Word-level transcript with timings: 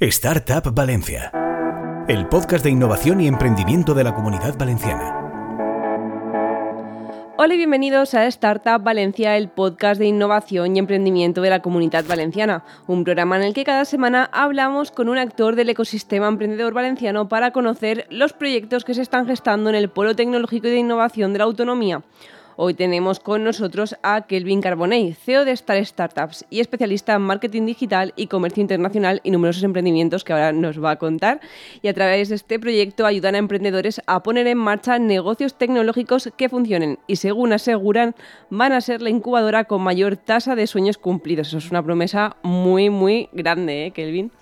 Startup 0.00 0.62
Valencia, 0.72 1.32
el 2.06 2.28
podcast 2.28 2.62
de 2.62 2.70
innovación 2.70 3.20
y 3.20 3.26
emprendimiento 3.26 3.94
de 3.94 4.04
la 4.04 4.14
comunidad 4.14 4.56
valenciana. 4.56 5.12
Hola 7.36 7.54
y 7.54 7.56
bienvenidos 7.56 8.14
a 8.14 8.24
Startup 8.28 8.80
Valencia, 8.80 9.36
el 9.36 9.48
podcast 9.48 9.98
de 9.98 10.06
innovación 10.06 10.76
y 10.76 10.78
emprendimiento 10.78 11.42
de 11.42 11.50
la 11.50 11.62
comunidad 11.62 12.04
valenciana, 12.04 12.62
un 12.86 13.02
programa 13.02 13.38
en 13.38 13.42
el 13.42 13.54
que 13.54 13.64
cada 13.64 13.84
semana 13.84 14.30
hablamos 14.32 14.92
con 14.92 15.08
un 15.08 15.18
actor 15.18 15.56
del 15.56 15.70
ecosistema 15.70 16.28
emprendedor 16.28 16.74
valenciano 16.74 17.28
para 17.28 17.50
conocer 17.50 18.06
los 18.08 18.32
proyectos 18.32 18.84
que 18.84 18.94
se 18.94 19.02
están 19.02 19.26
gestando 19.26 19.68
en 19.68 19.74
el 19.74 19.88
polo 19.88 20.14
tecnológico 20.14 20.68
y 20.68 20.70
de 20.70 20.78
innovación 20.78 21.32
de 21.32 21.40
la 21.40 21.46
autonomía. 21.46 22.04
Hoy 22.60 22.74
tenemos 22.74 23.20
con 23.20 23.44
nosotros 23.44 23.94
a 24.02 24.22
Kelvin 24.22 24.60
Carbonell, 24.60 25.14
CEO 25.14 25.44
de 25.44 25.52
Star 25.52 25.86
Startups 25.86 26.44
y 26.50 26.58
especialista 26.58 27.14
en 27.14 27.22
marketing 27.22 27.66
digital 27.66 28.12
y 28.16 28.26
comercio 28.26 28.60
internacional 28.60 29.20
y 29.22 29.30
numerosos 29.30 29.62
emprendimientos 29.62 30.24
que 30.24 30.32
ahora 30.32 30.50
nos 30.50 30.82
va 30.82 30.90
a 30.90 30.98
contar. 30.98 31.40
Y 31.82 31.86
a 31.86 31.94
través 31.94 32.30
de 32.30 32.34
este 32.34 32.58
proyecto 32.58 33.06
ayudan 33.06 33.36
a 33.36 33.38
emprendedores 33.38 34.02
a 34.08 34.24
poner 34.24 34.48
en 34.48 34.58
marcha 34.58 34.98
negocios 34.98 35.56
tecnológicos 35.56 36.30
que 36.36 36.48
funcionen 36.48 36.98
y 37.06 37.14
según 37.14 37.52
aseguran 37.52 38.16
van 38.50 38.72
a 38.72 38.80
ser 38.80 39.02
la 39.02 39.10
incubadora 39.10 39.62
con 39.62 39.82
mayor 39.82 40.16
tasa 40.16 40.56
de 40.56 40.66
sueños 40.66 40.98
cumplidos. 40.98 41.46
Eso 41.46 41.58
es 41.58 41.70
una 41.70 41.84
promesa 41.84 42.38
muy, 42.42 42.90
muy 42.90 43.28
grande, 43.32 43.86
¿eh, 43.86 43.92
Kelvin? 43.92 44.32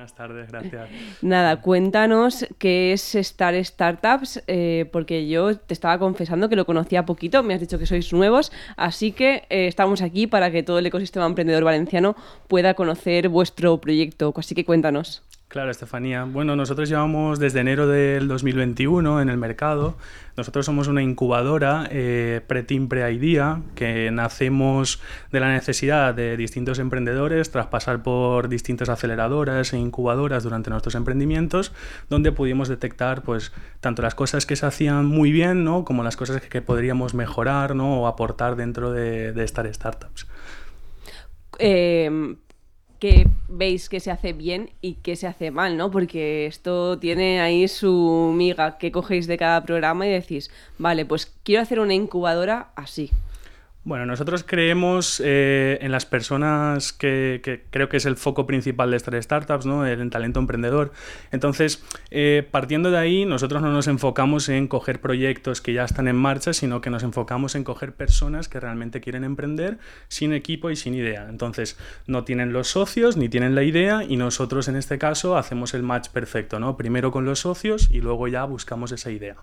Buenas 0.00 0.14
tardes, 0.14 0.50
gracias. 0.50 0.88
Nada, 1.20 1.60
cuéntanos 1.60 2.46
qué 2.56 2.94
es 2.94 3.14
Star 3.16 3.62
Startups, 3.62 4.42
eh, 4.46 4.88
porque 4.90 5.28
yo 5.28 5.58
te 5.58 5.74
estaba 5.74 5.98
confesando 5.98 6.48
que 6.48 6.56
lo 6.56 6.64
conocía 6.64 7.04
poquito, 7.04 7.42
me 7.42 7.52
has 7.52 7.60
dicho 7.60 7.78
que 7.78 7.84
sois 7.84 8.10
nuevos, 8.14 8.50
así 8.78 9.12
que 9.12 9.42
eh, 9.50 9.66
estamos 9.66 10.00
aquí 10.00 10.26
para 10.26 10.50
que 10.50 10.62
todo 10.62 10.78
el 10.78 10.86
ecosistema 10.86 11.26
emprendedor 11.26 11.64
valenciano 11.64 12.16
pueda 12.48 12.72
conocer 12.72 13.28
vuestro 13.28 13.78
proyecto, 13.78 14.32
así 14.34 14.54
que 14.54 14.64
cuéntanos. 14.64 15.22
Claro, 15.50 15.72
Estefanía. 15.72 16.26
Bueno, 16.26 16.54
nosotros 16.54 16.88
llevamos 16.88 17.40
desde 17.40 17.58
enero 17.58 17.88
del 17.88 18.28
2021 18.28 19.20
en 19.20 19.28
el 19.28 19.36
mercado. 19.36 19.96
Nosotros 20.36 20.64
somos 20.64 20.86
una 20.86 21.02
incubadora 21.02 21.88
eh, 21.90 22.40
pre-team, 22.46 22.86
pre-idea, 22.86 23.60
que 23.74 24.12
nacemos 24.12 25.02
de 25.32 25.40
la 25.40 25.52
necesidad 25.52 26.14
de 26.14 26.36
distintos 26.36 26.78
emprendedores 26.78 27.50
tras 27.50 27.66
pasar 27.66 28.00
por 28.00 28.48
distintas 28.48 28.90
aceleradoras 28.90 29.72
e 29.72 29.78
incubadoras 29.78 30.44
durante 30.44 30.70
nuestros 30.70 30.94
emprendimientos, 30.94 31.72
donde 32.08 32.30
pudimos 32.30 32.68
detectar 32.68 33.22
pues, 33.22 33.50
tanto 33.80 34.02
las 34.02 34.14
cosas 34.14 34.46
que 34.46 34.54
se 34.54 34.66
hacían 34.66 35.06
muy 35.06 35.32
bien 35.32 35.64
¿no? 35.64 35.84
como 35.84 36.04
las 36.04 36.16
cosas 36.16 36.40
que, 36.42 36.62
podríamos 36.62 37.14
mejorar 37.14 37.74
¿no? 37.74 38.02
o 38.02 38.06
aportar 38.06 38.54
dentro 38.54 38.92
de, 38.92 39.32
de 39.32 39.42
estas 39.42 39.74
startups. 39.74 40.28
Eh, 41.58 42.36
qué 43.00 43.26
veis 43.48 43.88
que 43.88 43.98
se 43.98 44.10
hace 44.10 44.32
bien 44.32 44.70
y 44.80 44.94
qué 44.94 45.16
se 45.16 45.26
hace 45.26 45.50
mal, 45.50 45.76
¿no? 45.76 45.90
Porque 45.90 46.46
esto 46.46 46.98
tiene 46.98 47.40
ahí 47.40 47.66
su 47.66 48.32
miga 48.36 48.78
que 48.78 48.92
cogéis 48.92 49.26
de 49.26 49.38
cada 49.38 49.64
programa 49.64 50.06
y 50.06 50.10
decís, 50.10 50.50
vale, 50.78 51.04
pues 51.06 51.32
quiero 51.42 51.62
hacer 51.62 51.80
una 51.80 51.94
incubadora 51.94 52.70
así. 52.76 53.10
Bueno, 53.82 54.04
nosotros 54.04 54.44
creemos 54.46 55.22
eh, 55.24 55.78
en 55.80 55.90
las 55.90 56.04
personas 56.04 56.92
que, 56.92 57.62
creo 57.70 57.88
que 57.88 57.96
es 57.96 58.04
el 58.04 58.16
foco 58.16 58.46
principal 58.46 58.90
de 58.90 58.98
estas 58.98 59.24
startups, 59.24 59.64
¿no? 59.64 59.86
el 59.86 60.10
talento 60.10 60.38
emprendedor. 60.38 60.92
Entonces, 61.32 61.82
eh, 62.10 62.46
partiendo 62.50 62.90
de 62.90 62.98
ahí, 62.98 63.24
nosotros 63.24 63.62
no 63.62 63.72
nos 63.72 63.86
enfocamos 63.86 64.50
en 64.50 64.68
coger 64.68 65.00
proyectos 65.00 65.62
que 65.62 65.72
ya 65.72 65.84
están 65.84 66.08
en 66.08 66.16
marcha, 66.16 66.52
sino 66.52 66.82
que 66.82 66.90
nos 66.90 67.02
enfocamos 67.04 67.54
en 67.54 67.64
coger 67.64 67.94
personas 67.94 68.50
que 68.50 68.60
realmente 68.60 69.00
quieren 69.00 69.24
emprender 69.24 69.78
sin 70.08 70.34
equipo 70.34 70.70
y 70.70 70.76
sin 70.76 70.94
idea. 70.94 71.26
Entonces, 71.30 71.78
no 72.06 72.24
tienen 72.24 72.52
los 72.52 72.68
socios 72.68 73.16
ni 73.16 73.30
tienen 73.30 73.54
la 73.54 73.62
idea 73.62 74.04
y 74.04 74.18
nosotros 74.18 74.68
en 74.68 74.76
este 74.76 74.98
caso 74.98 75.38
hacemos 75.38 75.72
el 75.72 75.84
match 75.84 76.10
perfecto, 76.10 76.60
¿no? 76.60 76.76
Primero 76.76 77.10
con 77.10 77.24
los 77.24 77.40
socios 77.40 77.88
y 77.90 78.02
luego 78.02 78.28
ya 78.28 78.44
buscamos 78.44 78.92
esa 78.92 79.10
idea. 79.10 79.36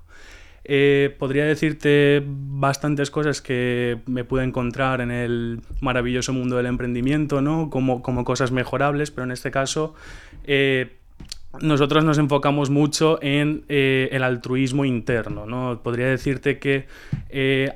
Eh, 0.70 1.16
podría 1.18 1.46
decirte 1.46 2.22
bastantes 2.26 3.10
cosas 3.10 3.42
que 3.42 4.00
me 4.06 4.26
pude 4.26 4.44
encontrar 4.44 5.00
en 5.00 5.12
el 5.12 5.62
maravilloso 5.80 6.34
mundo 6.34 6.58
del 6.58 6.66
emprendimiento, 6.66 7.42
¿no? 7.42 7.70
Como, 7.70 8.02
como 8.02 8.26
cosas 8.26 8.52
mejorables, 8.52 9.10
pero 9.10 9.24
en 9.24 9.32
este 9.32 9.50
caso 9.50 9.96
eh, 10.44 10.98
nosotros 11.62 12.04
nos 12.04 12.18
enfocamos 12.18 12.70
mucho 12.70 13.20
en 13.22 13.64
eh, 13.70 14.10
el 14.12 14.24
altruismo 14.24 14.86
interno. 14.86 15.46
¿no? 15.46 15.82
Podría 15.82 16.08
decirte 16.08 16.60
que 16.60 16.88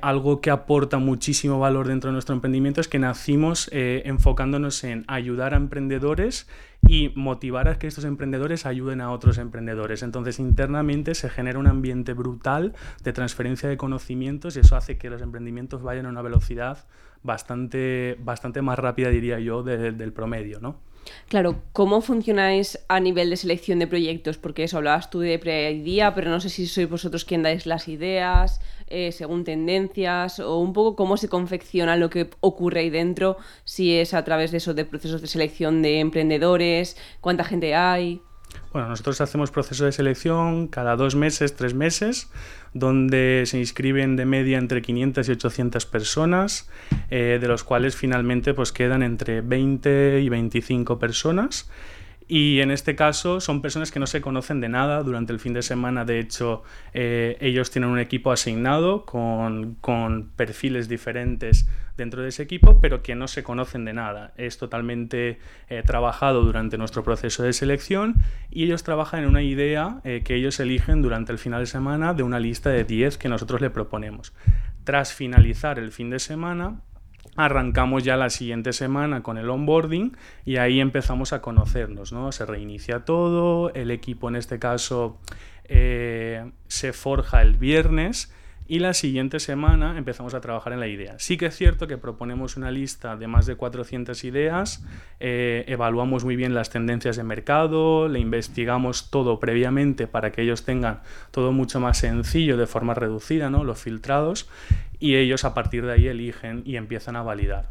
algo 0.02 0.40
que 0.40 0.50
aporta 0.50 0.98
muchísimo 0.98 1.58
valor 1.58 1.88
dentro 1.88 2.08
de 2.08 2.12
nuestro 2.12 2.34
emprendimiento 2.34 2.80
es 2.80 2.88
que 2.88 2.98
nacimos 2.98 3.68
enfocándonos 3.72 4.84
en 4.84 5.04
ayudar 5.08 5.54
a 5.54 5.56
emprendedores 5.56 6.46
y 6.86 7.12
motivar 7.14 7.68
a 7.68 7.78
que 7.78 7.86
estos 7.86 8.04
emprendedores 8.04 8.66
ayuden 8.66 9.00
a 9.00 9.12
otros 9.12 9.38
emprendedores. 9.38 10.02
Entonces, 10.02 10.38
internamente 10.38 11.14
se 11.14 11.30
genera 11.30 11.58
un 11.58 11.68
ambiente 11.68 12.12
brutal 12.12 12.74
de 13.04 13.12
transferencia 13.12 13.68
de 13.68 13.76
conocimientos 13.76 14.56
y 14.56 14.60
eso 14.60 14.76
hace 14.76 14.98
que 14.98 15.08
los 15.08 15.22
emprendimientos 15.22 15.82
vayan 15.82 16.06
a 16.06 16.08
una 16.08 16.22
velocidad 16.22 16.84
bastante, 17.22 18.16
bastante 18.20 18.62
más 18.62 18.78
rápida, 18.78 19.10
diría 19.10 19.38
yo, 19.38 19.62
del 19.62 20.12
promedio, 20.12 20.60
¿no? 20.60 20.80
Claro, 21.28 21.62
¿cómo 21.72 22.00
funcionáis 22.00 22.78
a 22.88 23.00
nivel 23.00 23.30
de 23.30 23.36
selección 23.36 23.78
de 23.78 23.86
proyectos? 23.86 24.38
Porque 24.38 24.64
eso 24.64 24.76
hablabas 24.76 25.10
tú 25.10 25.20
de 25.20 25.38
pre-idea, 25.38 26.14
pero 26.14 26.30
no 26.30 26.40
sé 26.40 26.48
si 26.48 26.66
sois 26.66 26.88
vosotros 26.88 27.24
quien 27.24 27.42
dais 27.42 27.66
las 27.66 27.88
ideas, 27.88 28.60
eh, 28.86 29.12
según 29.12 29.44
tendencias, 29.44 30.40
o 30.40 30.58
un 30.58 30.72
poco 30.72 30.96
cómo 30.96 31.16
se 31.16 31.28
confecciona 31.28 31.96
lo 31.96 32.10
que 32.10 32.30
ocurre 32.40 32.80
ahí 32.80 32.90
dentro, 32.90 33.38
si 33.64 33.96
es 33.96 34.14
a 34.14 34.24
través 34.24 34.50
de 34.50 34.58
eso, 34.58 34.74
de 34.74 34.84
procesos 34.84 35.22
de 35.22 35.28
selección 35.28 35.80
de 35.82 36.00
emprendedores, 36.00 36.96
cuánta 37.20 37.44
gente 37.44 37.74
hay. 37.74 38.20
Bueno, 38.72 38.88
nosotros 38.88 39.20
hacemos 39.20 39.50
proceso 39.50 39.84
de 39.84 39.92
selección 39.92 40.68
cada 40.68 40.96
dos 40.96 41.14
meses, 41.14 41.56
tres 41.56 41.74
meses, 41.74 42.30
donde 42.74 43.42
se 43.46 43.58
inscriben 43.58 44.16
de 44.16 44.24
media 44.24 44.58
entre 44.58 44.82
500 44.82 45.28
y 45.28 45.32
800 45.32 45.86
personas, 45.86 46.68
eh, 47.10 47.38
de 47.40 47.48
los 47.48 47.64
cuales 47.64 47.96
finalmente 47.96 48.54
pues 48.54 48.72
quedan 48.72 49.02
entre 49.02 49.40
20 49.40 50.20
y 50.20 50.28
25 50.28 50.98
personas. 50.98 51.70
Y 52.34 52.62
en 52.62 52.70
este 52.70 52.96
caso 52.96 53.42
son 53.42 53.60
personas 53.60 53.90
que 53.90 54.00
no 54.00 54.06
se 54.06 54.22
conocen 54.22 54.62
de 54.62 54.70
nada. 54.70 55.02
Durante 55.02 55.34
el 55.34 55.38
fin 55.38 55.52
de 55.52 55.60
semana, 55.60 56.06
de 56.06 56.18
hecho, 56.18 56.62
eh, 56.94 57.36
ellos 57.42 57.70
tienen 57.70 57.90
un 57.90 57.98
equipo 57.98 58.32
asignado 58.32 59.04
con, 59.04 59.74
con, 59.82 60.30
perfiles 60.34 60.88
diferentes 60.88 61.68
dentro 61.98 62.22
de 62.22 62.30
ese 62.30 62.42
equipo, 62.42 62.80
pero 62.80 63.02
que 63.02 63.14
no 63.14 63.28
se 63.28 63.42
conocen 63.42 63.84
de 63.84 63.92
nada. 63.92 64.32
Es 64.38 64.56
totalmente 64.56 65.40
eh, 65.68 65.82
trabajado 65.84 66.42
durante 66.42 66.78
nuestro 66.78 67.04
proceso 67.04 67.42
de 67.42 67.52
selección 67.52 68.14
y 68.50 68.64
ellos 68.64 68.82
trabajan 68.82 69.24
en 69.24 69.28
una 69.28 69.42
idea 69.42 70.00
eh, 70.04 70.22
que 70.24 70.34
ellos 70.34 70.58
eligen 70.58 71.02
durante 71.02 71.32
el 71.32 71.38
final 71.38 71.60
de 71.60 71.66
semana 71.66 72.14
de 72.14 72.22
una 72.22 72.40
lista 72.40 72.70
de 72.70 72.84
10 72.84 73.18
que 73.18 73.28
nosotros 73.28 73.60
le 73.60 73.68
proponemos. 73.68 74.32
Tras 74.84 75.12
finalizar 75.12 75.78
el 75.78 75.92
fin 75.92 76.08
de 76.08 76.18
semana, 76.18 76.80
arrancamos 77.36 78.04
ya 78.04 78.16
la 78.16 78.30
siguiente 78.30 78.72
semana 78.72 79.22
con 79.22 79.38
el 79.38 79.48
onboarding 79.48 80.16
y 80.44 80.56
ahí 80.56 80.80
empezamos 80.80 81.32
a 81.32 81.40
conocernos, 81.40 82.12
¿no? 82.12 82.32
Se 82.32 82.44
reinicia 82.44 83.04
todo, 83.04 83.72
el 83.74 83.90
equipo 83.90 84.28
en 84.28 84.36
este 84.36 84.58
caso 84.58 85.18
eh, 85.64 86.50
se 86.68 86.92
forja 86.92 87.42
el 87.42 87.56
viernes 87.56 88.32
y 88.66 88.78
la 88.78 88.94
siguiente 88.94 89.40
semana 89.40 89.98
empezamos 89.98 90.34
a 90.34 90.40
trabajar 90.40 90.72
en 90.72 90.80
la 90.80 90.86
idea. 90.86 91.18
Sí 91.18 91.36
que 91.36 91.46
es 91.46 91.56
cierto 91.56 91.86
que 91.86 91.98
proponemos 91.98 92.56
una 92.56 92.70
lista 92.70 93.16
de 93.16 93.26
más 93.26 93.46
de 93.46 93.56
400 93.56 94.24
ideas, 94.24 94.84
eh, 95.20 95.64
evaluamos 95.66 96.24
muy 96.24 96.36
bien 96.36 96.54
las 96.54 96.70
tendencias 96.70 97.16
de 97.16 97.24
mercado, 97.24 98.08
le 98.08 98.20
investigamos 98.20 99.10
todo 99.10 99.40
previamente 99.40 100.06
para 100.06 100.32
que 100.32 100.42
ellos 100.42 100.64
tengan 100.64 101.00
todo 101.30 101.52
mucho 101.52 101.80
más 101.80 101.98
sencillo 101.98 102.56
de 102.56 102.66
forma 102.66 102.94
reducida, 102.94 103.50
¿no? 103.50 103.64
los 103.64 103.80
filtrados, 103.80 104.48
y 104.98 105.16
ellos 105.16 105.44
a 105.44 105.54
partir 105.54 105.84
de 105.84 105.92
ahí 105.92 106.06
eligen 106.06 106.62
y 106.64 106.76
empiezan 106.76 107.16
a 107.16 107.22
validar. 107.22 107.68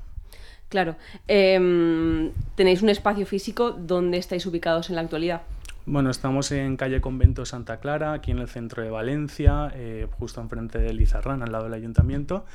Claro. 0.71 0.95
Em, 1.27 2.31
¿Tenéis 2.55 2.81
un 2.81 2.89
espacio 2.89 3.25
físico 3.25 3.71
donde 3.71 4.17
estáis 4.17 4.45
ubicados 4.45 4.89
en 4.89 4.95
la 4.95 5.01
actualidad? 5.01 5.41
Bueno, 5.87 6.11
estamos 6.11 6.51
en 6.51 6.77
calle 6.77 7.01
Convento 7.01 7.43
Santa 7.43 7.79
Clara, 7.79 8.13
aquí 8.13 8.29
en 8.29 8.37
el 8.37 8.47
centro 8.47 8.83
de 8.83 8.91
Valencia, 8.91 9.71
eh, 9.73 10.07
justo 10.11 10.39
enfrente 10.39 10.77
de 10.77 10.93
Lizarrán, 10.93 11.41
al 11.41 11.51
lado 11.51 11.63
del 11.63 11.73
ayuntamiento. 11.73 12.45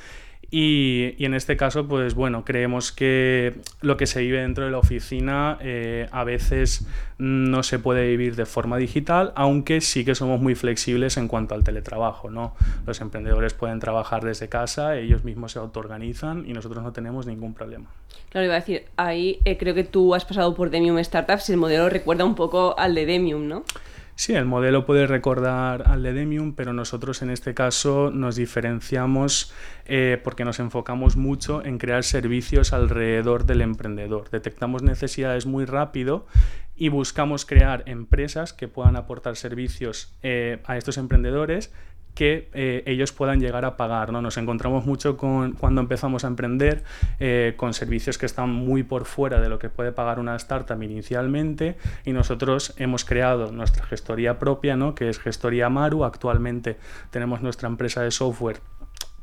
Y, 0.49 1.15
en 1.23 1.33
este 1.33 1.57
caso, 1.57 1.87
pues 1.87 2.13
bueno, 2.15 2.45
creemos 2.45 2.93
que 2.93 3.55
lo 3.81 3.97
que 3.97 4.07
se 4.07 4.21
vive 4.21 4.41
dentro 4.41 4.63
de 4.63 4.71
la 4.71 4.77
oficina 4.77 5.57
eh, 5.61 6.07
a 6.11 6.23
veces 6.23 6.87
no 7.17 7.63
se 7.63 7.79
puede 7.79 8.07
vivir 8.07 8.35
de 8.35 8.45
forma 8.45 8.77
digital, 8.77 9.33
aunque 9.35 9.81
sí 9.81 10.05
que 10.05 10.15
somos 10.15 10.39
muy 10.39 10.55
flexibles 10.55 11.17
en 11.17 11.27
cuanto 11.27 11.53
al 11.53 11.63
teletrabajo, 11.63 12.29
¿no? 12.29 12.55
Los 12.85 13.01
emprendedores 13.01 13.53
pueden 13.53 13.79
trabajar 13.79 14.23
desde 14.23 14.47
casa, 14.47 14.97
ellos 14.97 15.25
mismos 15.25 15.51
se 15.51 15.59
autoorganizan 15.59 16.45
y 16.47 16.53
nosotros 16.53 16.81
no 16.81 16.93
tenemos 16.93 17.25
ningún 17.25 17.53
problema. 17.53 17.87
Claro, 18.29 18.45
iba 18.45 18.55
a 18.55 18.59
decir, 18.59 18.85
ahí 18.95 19.39
eh, 19.43 19.57
creo 19.57 19.73
que 19.73 19.83
tú 19.83 20.15
has 20.15 20.23
pasado 20.23 20.55
por 20.55 20.69
Demium 20.69 21.03
Startups 21.03 21.49
y 21.49 21.53
el 21.53 21.57
modelo 21.57 21.89
recuerda 21.89 22.23
un 22.23 22.35
poco 22.35 22.77
al 22.77 22.95
de 22.95 23.05
Demium, 23.05 23.47
¿no? 23.47 23.63
Sí, 24.19 24.33
el 24.33 24.45
modelo 24.45 24.83
puede 24.83 25.05
recordar 25.05 25.83
al 25.87 26.01
de 26.01 26.11
Demium, 26.11 26.55
pero 26.55 26.73
nosotros 26.73 27.21
en 27.21 27.29
este 27.29 27.53
caso 27.53 28.09
nos 28.11 28.35
diferenciamos 28.35 29.53
eh, 29.85 30.19
porque 30.23 30.43
nos 30.43 30.59
enfocamos 30.59 31.17
mucho 31.17 31.63
en 31.63 31.77
crear 31.77 32.03
servicios 32.03 32.73
alrededor 32.73 33.45
del 33.45 33.61
emprendedor. 33.61 34.31
Detectamos 34.31 34.81
necesidades 34.81 35.45
muy 35.45 35.65
rápido 35.65 36.25
y 36.75 36.89
buscamos 36.89 37.45
crear 37.45 37.83
empresas 37.85 38.53
que 38.53 38.67
puedan 38.67 38.95
aportar 38.95 39.35
servicios 39.35 40.17
eh, 40.23 40.63
a 40.65 40.77
estos 40.77 40.97
emprendedores 40.97 41.71
que 42.17 42.49
eh, 42.55 42.81
ellos 42.87 43.11
puedan 43.11 43.39
llegar 43.39 43.63
a 43.63 43.77
pagar. 43.77 44.11
¿no? 44.11 44.23
Nos 44.23 44.37
encontramos 44.37 44.87
mucho 44.87 45.17
con, 45.17 45.51
cuando 45.51 45.81
empezamos 45.81 46.23
a 46.23 46.27
emprender 46.27 46.83
eh, 47.19 47.53
con 47.57 47.75
servicios 47.75 48.17
que 48.17 48.25
están 48.25 48.49
muy 48.49 48.81
por 48.81 49.05
fuera 49.05 49.39
de 49.39 49.49
lo 49.49 49.59
que 49.59 49.69
puede 49.69 49.91
pagar 49.91 50.19
una 50.19 50.35
startup 50.35 50.81
inicialmente 50.81 51.77
y 52.05 52.13
nosotros 52.13 52.73
hemos 52.77 53.05
creado 53.05 53.51
nuestra 53.51 53.85
gestoría 53.85 54.39
propia, 54.39 54.75
¿no? 54.75 54.95
que 54.95 55.09
es 55.09 55.19
Gestoría 55.19 55.69
Maru. 55.69 56.05
Actualmente 56.05 56.77
tenemos 57.11 57.43
nuestra 57.43 57.69
empresa 57.69 58.01
de 58.01 58.09
software 58.09 58.61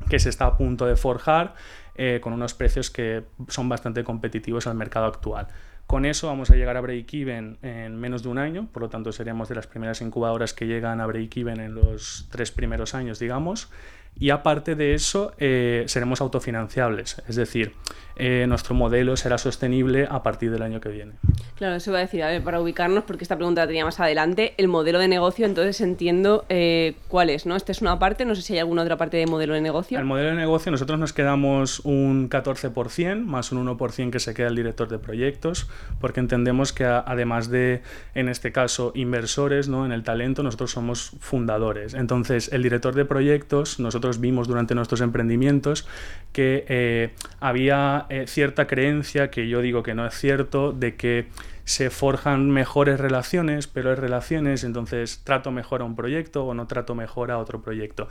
que 0.09 0.17
se 0.19 0.29
está 0.29 0.45
a 0.45 0.55
punto 0.55 0.85
de 0.85 0.95
forjar 0.95 1.53
eh, 1.95 2.21
con 2.21 2.31
unos 2.31 2.53
precios 2.53 2.89
que 2.89 3.23
son 3.49 3.67
bastante 3.67 4.05
competitivos 4.05 4.67
al 4.67 4.75
mercado 4.75 5.07
actual. 5.07 5.49
Con 5.87 6.05
eso 6.05 6.27
vamos 6.27 6.49
a 6.49 6.55
llegar 6.55 6.77
a 6.77 6.81
break-even 6.81 7.59
en 7.61 7.95
menos 7.97 8.23
de 8.23 8.29
un 8.29 8.39
año, 8.39 8.67
por 8.71 8.81
lo 8.81 8.89
tanto 8.89 9.11
seríamos 9.11 9.49
de 9.49 9.55
las 9.55 9.67
primeras 9.67 10.01
incubadoras 10.01 10.53
que 10.53 10.65
llegan 10.65 10.99
a 10.99 11.05
break-even 11.05 11.59
en 11.59 11.75
los 11.75 12.27
tres 12.31 12.51
primeros 12.51 12.95
años, 12.95 13.19
digamos. 13.19 13.69
Y 14.17 14.29
aparte 14.29 14.75
de 14.75 14.93
eso, 14.93 15.33
eh, 15.37 15.83
seremos 15.87 16.21
autofinanciables, 16.21 17.21
es 17.27 17.35
decir, 17.35 17.73
eh, 18.17 18.45
nuestro 18.47 18.75
modelo 18.75 19.17
será 19.17 19.37
sostenible 19.37 20.07
a 20.09 20.23
partir 20.23 20.49
del 20.49 20.61
año 20.61 20.79
que 20.79 20.87
viene. 20.89 21.13
Claro, 21.55 21.75
eso 21.75 21.91
iba 21.91 21.99
a 21.99 22.01
decir, 22.01 22.23
a 22.23 22.27
ver, 22.27 22.43
para 22.43 22.61
ubicarnos, 22.61 23.03
porque 23.03 23.23
esta 23.23 23.35
pregunta 23.35 23.61
la 23.61 23.67
tenía 23.67 23.83
más 23.83 23.99
adelante, 23.99 24.53
el 24.57 24.67
modelo 24.69 24.99
de 24.99 25.07
negocio, 25.07 25.45
entonces 25.45 25.81
entiendo 25.81 26.45
eh, 26.47 26.95
cuál 27.09 27.29
es, 27.29 27.45
¿no? 27.45 27.55
Esta 27.55 27.73
es 27.73 27.81
una 27.81 27.99
parte, 27.99 28.23
no 28.25 28.35
sé 28.35 28.41
si 28.41 28.53
hay 28.53 28.59
alguna 28.59 28.83
otra 28.83 28.97
parte 28.97 29.17
de 29.17 29.25
modelo 29.25 29.53
de 29.53 29.61
negocio. 29.61 29.99
El 29.99 30.05
modelo 30.05 30.29
de 30.29 30.35
negocio, 30.35 30.71
nosotros 30.71 30.97
nos 30.97 31.11
quedamos 31.11 31.81
un 31.81 32.29
14%, 32.29 33.23
más 33.23 33.51
un 33.51 33.65
1% 33.65 34.11
que 34.11 34.19
se 34.19 34.33
queda 34.33 34.47
el 34.47 34.55
director 34.55 34.87
de 34.87 34.97
proyectos, 34.97 35.69
porque 35.99 36.21
entendemos 36.21 36.71
que 36.71 36.85
además 36.85 37.49
de, 37.49 37.81
en 38.15 38.29
este 38.29 38.53
caso, 38.53 38.93
inversores 38.95 39.67
¿no? 39.67 39.85
en 39.85 39.91
el 39.91 40.03
talento, 40.03 40.41
nosotros 40.41 40.71
somos 40.71 41.11
fundadores. 41.19 41.93
Entonces, 41.93 42.51
el 42.53 42.63
director 42.63 42.95
de 42.95 43.03
proyectos, 43.03 43.79
nosotros 43.79 44.04
vimos 44.19 44.47
durante 44.47 44.75
nuestros 44.75 45.01
emprendimientos 45.01 45.87
que 46.31 46.65
eh, 46.67 47.13
había 47.39 48.05
eh, 48.09 48.25
cierta 48.27 48.67
creencia, 48.67 49.29
que 49.29 49.47
yo 49.47 49.61
digo 49.61 49.83
que 49.83 49.93
no 49.93 50.05
es 50.05 50.13
cierto, 50.15 50.71
de 50.71 50.95
que 50.95 51.27
se 51.65 51.89
forjan 51.89 52.51
mejores 52.51 52.99
relaciones, 52.99 53.67
pero 53.67 53.89
hay 53.89 53.95
relaciones, 53.95 54.63
entonces 54.63 55.21
trato 55.23 55.51
mejor 55.51 55.81
a 55.81 55.85
un 55.85 55.95
proyecto 55.95 56.45
o 56.45 56.53
no 56.53 56.67
trato 56.67 56.93
mejor 56.93 57.31
a 57.31 57.39
otro 57.39 57.61
proyecto. 57.61 58.07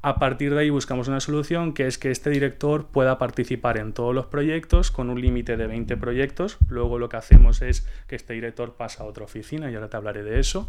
A 0.00 0.18
partir 0.18 0.52
de 0.52 0.60
ahí 0.60 0.68
buscamos 0.68 1.08
una 1.08 1.20
solución 1.20 1.72
que 1.72 1.86
es 1.86 1.96
que 1.96 2.10
este 2.10 2.28
director 2.28 2.88
pueda 2.88 3.16
participar 3.16 3.78
en 3.78 3.94
todos 3.94 4.14
los 4.14 4.26
proyectos 4.26 4.90
con 4.90 5.08
un 5.08 5.18
límite 5.18 5.56
de 5.56 5.66
20 5.66 5.96
proyectos. 5.96 6.58
Luego 6.68 6.98
lo 6.98 7.08
que 7.08 7.16
hacemos 7.16 7.62
es 7.62 7.86
que 8.06 8.16
este 8.16 8.34
director 8.34 8.74
pasa 8.74 9.02
a 9.02 9.06
otra 9.06 9.24
oficina, 9.24 9.70
y 9.70 9.74
ahora 9.74 9.88
te 9.88 9.96
hablaré 9.96 10.22
de 10.22 10.40
eso. 10.40 10.68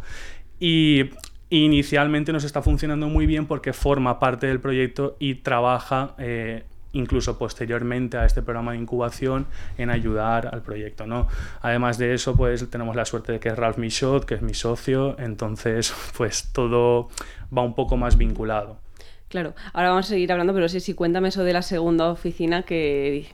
Y 0.58 1.10
inicialmente 1.50 2.32
nos 2.32 2.44
está 2.44 2.62
funcionando 2.62 3.08
muy 3.08 3.26
bien 3.26 3.46
porque 3.46 3.72
forma 3.72 4.18
parte 4.18 4.46
del 4.46 4.60
proyecto 4.60 5.16
y 5.18 5.36
trabaja 5.36 6.14
eh, 6.18 6.64
incluso 6.92 7.38
posteriormente 7.38 8.16
a 8.16 8.24
este 8.24 8.42
programa 8.42 8.72
de 8.72 8.78
incubación 8.78 9.46
en 9.78 9.90
ayudar 9.90 10.48
al 10.52 10.62
proyecto. 10.62 11.06
¿no? 11.06 11.28
Además 11.62 11.98
de 11.98 12.14
eso, 12.14 12.36
pues 12.36 12.68
tenemos 12.70 12.96
la 12.96 13.04
suerte 13.04 13.32
de 13.32 13.40
que 13.40 13.48
es 13.50 13.56
Ralph 13.56 13.78
Michaud, 13.78 14.24
que 14.24 14.34
es 14.34 14.42
mi 14.42 14.54
socio, 14.54 15.16
entonces 15.18 15.94
pues 16.16 16.50
todo 16.52 17.08
va 17.56 17.62
un 17.62 17.74
poco 17.74 17.96
más 17.96 18.16
vinculado. 18.16 18.78
Claro, 19.28 19.54
ahora 19.72 19.88
vamos 19.88 20.06
a 20.06 20.08
seguir 20.10 20.30
hablando, 20.30 20.54
pero 20.54 20.68
sí, 20.68 20.78
sí, 20.78 20.94
cuéntame 20.94 21.28
eso 21.28 21.42
de 21.42 21.52
la 21.52 21.62
segunda 21.62 22.08
oficina 22.10 22.62
que... 22.62 23.26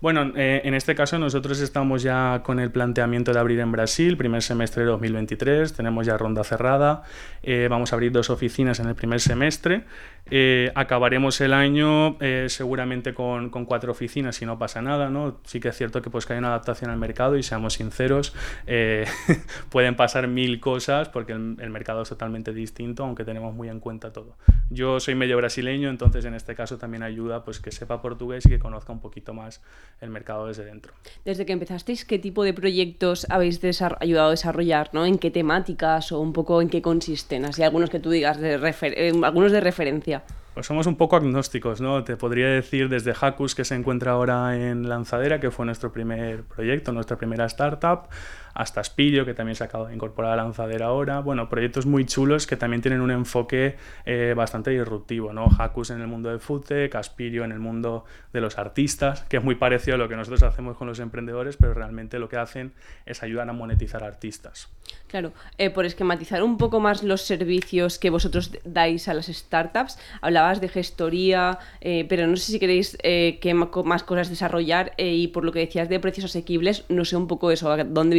Bueno, 0.00 0.32
eh, 0.36 0.60
en 0.64 0.74
este 0.74 0.94
caso 0.94 1.18
nosotros 1.18 1.60
estamos 1.60 2.02
ya 2.02 2.42
con 2.44 2.60
el 2.60 2.70
planteamiento 2.70 3.32
de 3.32 3.38
abrir 3.38 3.60
en 3.60 3.72
Brasil, 3.72 4.16
primer 4.18 4.42
semestre 4.42 4.84
de 4.84 4.90
2023, 4.90 5.72
tenemos 5.72 6.06
ya 6.06 6.18
ronda 6.18 6.44
cerrada, 6.44 7.04
eh, 7.42 7.68
vamos 7.70 7.92
a 7.92 7.96
abrir 7.96 8.12
dos 8.12 8.28
oficinas 8.28 8.80
en 8.80 8.88
el 8.88 8.94
primer 8.94 9.20
semestre, 9.20 9.84
eh, 10.30 10.72
acabaremos 10.74 11.40
el 11.40 11.52
año 11.54 12.18
seguramente 12.48 13.14
con, 13.14 13.50
cuatro 13.50 13.92
oficinas 13.92 14.36
si 14.36 14.46
no 14.46 14.58
pasa 14.58 14.82
nada, 14.82 15.08
¿no? 15.08 15.40
Sí 15.44 15.60
que 15.60 15.68
es 15.68 15.76
cierto 15.76 16.02
que 16.02 16.10
pues 16.10 16.30
hay 16.30 16.38
una 16.38 16.48
adaptación 16.48 16.90
al 16.90 16.98
mercado 16.98 17.38
y 17.38 17.42
seamos 17.42 17.74
sinceros, 17.74 18.34
pueden 19.70 19.96
pasar 19.96 20.28
mil 20.28 20.60
cosas 20.60 21.08
porque 21.08 21.32
el, 21.32 21.70
mercado 21.70 22.02
es 22.02 22.08
totalmente 22.10 22.52
distinto, 22.52 23.04
aunque 23.04 23.24
tenemos 23.24 23.54
muy 23.54 23.68
en 23.68 23.80
cuenta 23.80 24.12
todo. 24.12 24.36
Yo 24.70 25.00
soy 25.00 25.14
medio 25.14 25.33
brasileño, 25.34 25.90
entonces 25.90 26.24
en 26.24 26.34
este 26.34 26.54
caso 26.54 26.78
también 26.78 27.02
ayuda 27.02 27.44
pues 27.44 27.60
que 27.60 27.70
sepa 27.70 28.00
portugués 28.00 28.46
y 28.46 28.50
que 28.50 28.58
conozca 28.58 28.92
un 28.92 29.00
poquito 29.00 29.34
más 29.34 29.60
el 30.00 30.10
mercado 30.10 30.46
desde 30.46 30.64
dentro. 30.64 30.92
Desde 31.24 31.46
que 31.46 31.52
empezasteis, 31.52 32.04
¿qué 32.04 32.18
tipo 32.18 32.44
de 32.44 32.54
proyectos 32.54 33.26
habéis 33.30 33.60
ayudado 34.00 34.28
a 34.28 34.30
desarrollar? 34.30 34.90
¿no? 34.92 35.06
¿En 35.06 35.18
qué 35.18 35.30
temáticas 35.30 36.12
o 36.12 36.20
un 36.20 36.32
poco 36.32 36.62
en 36.62 36.68
qué 36.68 36.82
consisten? 36.82 37.44
Así 37.44 37.62
algunos 37.62 37.90
que 37.90 38.00
tú 38.00 38.10
digas, 38.10 38.40
de 38.40 38.54
eh, 38.54 39.12
algunos 39.22 39.52
de 39.52 39.60
referencia. 39.60 40.22
Pues 40.54 40.66
somos 40.66 40.86
un 40.86 40.94
poco 40.94 41.16
agnósticos, 41.16 41.80
¿no? 41.80 42.04
Te 42.04 42.16
podría 42.16 42.46
decir 42.46 42.88
desde 42.88 43.12
Hackus, 43.12 43.56
que 43.56 43.64
se 43.64 43.74
encuentra 43.74 44.12
ahora 44.12 44.56
en 44.56 44.88
Lanzadera, 44.88 45.40
que 45.40 45.50
fue 45.50 45.66
nuestro 45.66 45.92
primer 45.92 46.44
proyecto, 46.44 46.92
nuestra 46.92 47.16
primera 47.16 47.44
startup, 47.46 48.08
hasta 48.54 48.80
Aspirio, 48.80 49.24
que 49.24 49.34
también 49.34 49.56
se 49.56 49.64
acaba 49.64 49.88
de 49.88 49.94
incorporar 49.94 50.32
a 50.32 50.36
Lanzadera 50.36 50.86
ahora. 50.86 51.20
Bueno, 51.20 51.48
proyectos 51.48 51.86
muy 51.86 52.06
chulos 52.06 52.46
que 52.46 52.56
también 52.56 52.80
tienen 52.80 53.00
un 53.00 53.10
enfoque 53.10 53.76
eh, 54.06 54.34
bastante 54.36 54.70
disruptivo, 54.70 55.32
¿no? 55.32 55.48
Hackus 55.58 55.90
en 55.90 56.00
el 56.00 56.06
mundo 56.06 56.30
de 56.30 56.38
Foodtech, 56.38 56.94
Aspirio 56.94 57.44
en 57.44 57.52
el 57.52 57.58
mundo 57.58 58.04
de 58.32 58.40
los 58.40 58.58
artistas, 58.58 59.22
que 59.22 59.38
es 59.38 59.44
muy 59.44 59.56
parecido 59.56 59.96
a 59.96 59.98
lo 59.98 60.08
que 60.08 60.16
nosotros 60.16 60.42
hacemos 60.44 60.76
con 60.76 60.86
los 60.86 61.00
emprendedores, 61.00 61.56
pero 61.56 61.74
realmente 61.74 62.18
lo 62.18 62.28
que 62.28 62.36
hacen 62.36 62.72
es 63.06 63.22
ayudar 63.22 63.48
a 63.48 63.52
monetizar 63.52 64.04
artistas. 64.04 64.68
Claro, 65.08 65.32
eh, 65.58 65.70
por 65.70 65.84
esquematizar 65.84 66.42
un 66.42 66.58
poco 66.58 66.80
más 66.80 67.02
los 67.02 67.22
servicios 67.22 67.98
que 67.98 68.10
vosotros 68.10 68.52
dais 68.64 69.08
a 69.08 69.14
las 69.14 69.26
startups, 69.26 69.98
hablabas 70.20 70.60
de 70.60 70.68
gestoría, 70.68 71.58
eh, 71.80 72.06
pero 72.08 72.26
no 72.26 72.36
sé 72.36 72.52
si 72.52 72.58
queréis 72.58 72.96
qué 73.02 73.54
más 73.84 74.02
cosas 74.02 74.28
desarrollar 74.28 74.92
y 74.96 75.28
por 75.28 75.44
lo 75.44 75.52
que 75.52 75.60
decías 75.60 75.88
de 75.88 76.00
precios 76.00 76.26
asequibles, 76.26 76.84
no 76.88 77.04
sé 77.04 77.16
un 77.16 77.26
poco 77.26 77.50
eso, 77.50 77.76
¿dónde 77.84 78.16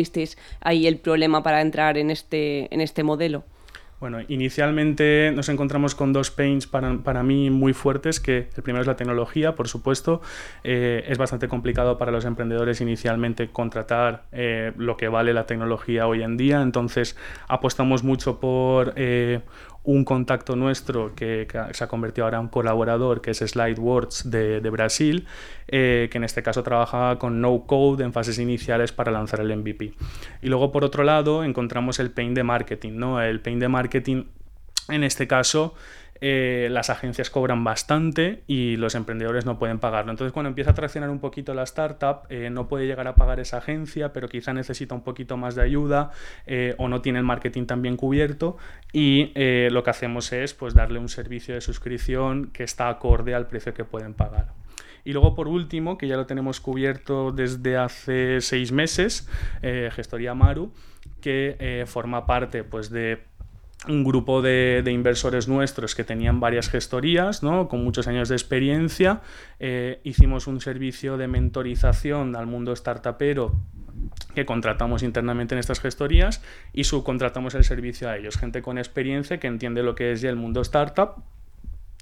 ahí 0.61 0.87
el 0.87 0.97
problema 0.97 1.43
para 1.43 1.61
entrar 1.61 1.97
en 1.97 2.11
este, 2.11 2.73
en 2.73 2.81
este 2.81 3.03
modelo? 3.03 3.43
Bueno, 3.99 4.19
inicialmente 4.27 5.31
nos 5.33 5.47
encontramos 5.47 5.95
con 5.95 6.11
dos 6.11 6.29
pains 6.29 6.67
para, 6.67 6.97
para, 6.97 7.23
mí 7.23 7.49
muy 7.49 7.71
fuertes, 7.71 8.19
que 8.19 8.49
el 8.55 8.61
primero 8.61 8.81
es 8.81 8.87
la 8.87 8.97
tecnología, 8.97 9.55
por 9.55 9.69
supuesto. 9.69 10.21
Eh, 10.65 11.05
es 11.07 11.17
bastante 11.17 11.47
complicado 11.47 11.97
para 11.97 12.11
los 12.11 12.25
emprendedores 12.25 12.81
inicialmente 12.81 13.49
contratar 13.49 14.25
eh, 14.33 14.73
lo 14.77 14.97
que 14.97 15.07
vale 15.07 15.33
la 15.33 15.45
tecnología 15.45 16.07
hoy 16.07 16.23
en 16.23 16.35
día, 16.35 16.61
entonces 16.61 17.17
apostamos 17.47 18.03
mucho 18.03 18.39
por 18.39 18.93
eh, 18.97 19.39
un 19.85 20.03
contacto 20.03 20.55
nuestro 20.55 21.15
que, 21.15 21.47
se 21.71 21.83
ha 21.83 21.87
convertido 21.87 22.25
ahora 22.25 22.39
en 22.39 22.47
colaborador, 22.47 23.21
que 23.21 23.31
es 23.31 23.39
SlideWords 23.39 24.29
de, 24.29 24.61
de 24.61 24.69
Brasil, 24.69 25.27
eh, 25.67 26.09
que 26.11 26.17
en 26.17 26.23
este 26.23 26.43
caso 26.43 26.63
trabaja 26.63 27.17
con 27.17 27.41
no 27.41 27.65
code 27.65 28.03
en 28.03 28.13
fases 28.13 28.39
iniciales 28.39 28.91
para 28.91 29.11
lanzar 29.11 29.39
el 29.41 29.55
MVP. 29.55 29.93
Y 30.41 30.47
luego, 30.47 30.71
por 30.71 30.83
otro 30.83 31.03
lado, 31.03 31.43
encontramos 31.43 31.99
el 31.99 32.11
pain 32.11 32.33
de 32.33 32.43
marketing. 32.43 32.93
¿no? 32.93 33.21
El 33.21 33.39
pain 33.41 33.59
de 33.59 33.67
marketing, 33.67 34.23
en 34.89 35.03
este 35.03 35.27
caso, 35.27 35.75
eh, 36.21 36.69
las 36.71 36.89
agencias 36.89 37.29
cobran 37.29 37.63
bastante 37.63 38.43
y 38.47 38.77
los 38.77 38.95
emprendedores 38.95 39.45
no 39.45 39.59
pueden 39.59 39.79
pagarlo. 39.79 40.11
Entonces, 40.11 40.31
cuando 40.31 40.47
empieza 40.47 40.71
a 40.71 40.73
traccionar 40.73 41.09
un 41.09 41.19
poquito 41.19 41.53
la 41.53 41.63
startup, 41.63 42.21
eh, 42.29 42.49
no 42.49 42.67
puede 42.67 42.87
llegar 42.87 43.07
a 43.07 43.15
pagar 43.15 43.39
esa 43.39 43.57
agencia, 43.57 44.13
pero 44.13 44.29
quizá 44.29 44.53
necesita 44.53 44.95
un 44.95 45.03
poquito 45.03 45.35
más 45.35 45.55
de 45.55 45.63
ayuda 45.63 46.11
eh, 46.45 46.73
o 46.77 46.87
no 46.87 47.01
tiene 47.01 47.19
el 47.19 47.25
marketing 47.25 47.65
tan 47.65 47.81
bien 47.81 47.97
cubierto. 47.97 48.57
Y 48.93 49.33
lo 49.69 49.83
que 49.83 49.89
hacemos 49.89 50.31
es 50.31 50.53
pues, 50.53 50.73
darle 50.73 50.99
un 50.99 51.09
servicio 51.09 51.53
de 51.53 51.59
suscripción 51.59 52.51
que 52.51 52.63
está 52.63 52.87
acorde 52.87 53.35
al 53.35 53.47
precio 53.47 53.73
que 53.73 53.83
pueden 53.83 54.13
pagar. 54.13 54.53
Y 55.03 55.11
luego, 55.11 55.35
por 55.35 55.49
último, 55.49 55.97
que 55.97 56.07
ya 56.07 56.15
lo 56.15 56.25
tenemos 56.25 56.61
cubierto 56.61 57.31
desde 57.31 57.75
hace 57.75 58.39
seis 58.39 58.71
meses, 58.71 59.27
Gestoría 59.61 60.33
Maru, 60.33 60.71
que 61.19 61.83
forma 61.87 62.25
parte 62.25 62.63
pues, 62.63 62.89
de 62.89 63.21
un 63.87 64.03
grupo 64.03 64.41
de, 64.41 64.83
inversores 64.91 65.47
nuestros 65.47 65.95
que 65.95 66.03
tenían 66.03 66.39
varias 66.39 66.69
gestorías, 66.69 67.43
¿no? 67.43 67.67
con 67.67 67.83
muchos 67.83 68.07
años 68.07 68.29
de 68.29 68.35
experiencia. 68.35 69.21
Eh, 69.59 69.99
hicimos 70.03 70.47
un 70.47 70.61
servicio 70.61 71.17
de 71.17 71.27
mentorización 71.27 72.35
al 72.35 72.47
mundo 72.47 72.75
startupero 72.75 73.53
que 74.33 74.45
contratamos 74.45 75.03
internamente 75.03 75.55
en 75.55 75.59
estas 75.59 75.79
gestorías 75.79 76.41
y 76.73 76.83
subcontratamos 76.83 77.55
el 77.55 77.63
servicio 77.63 78.09
a 78.09 78.17
ellos. 78.17 78.37
Gente 78.37 78.61
con 78.61 78.77
experiencia 78.77 79.39
que 79.39 79.47
entiende 79.47 79.83
lo 79.83 79.95
que 79.95 80.11
es 80.11 80.21
ya 80.21 80.29
el 80.29 80.35
mundo 80.35 80.61
startup 80.61 81.23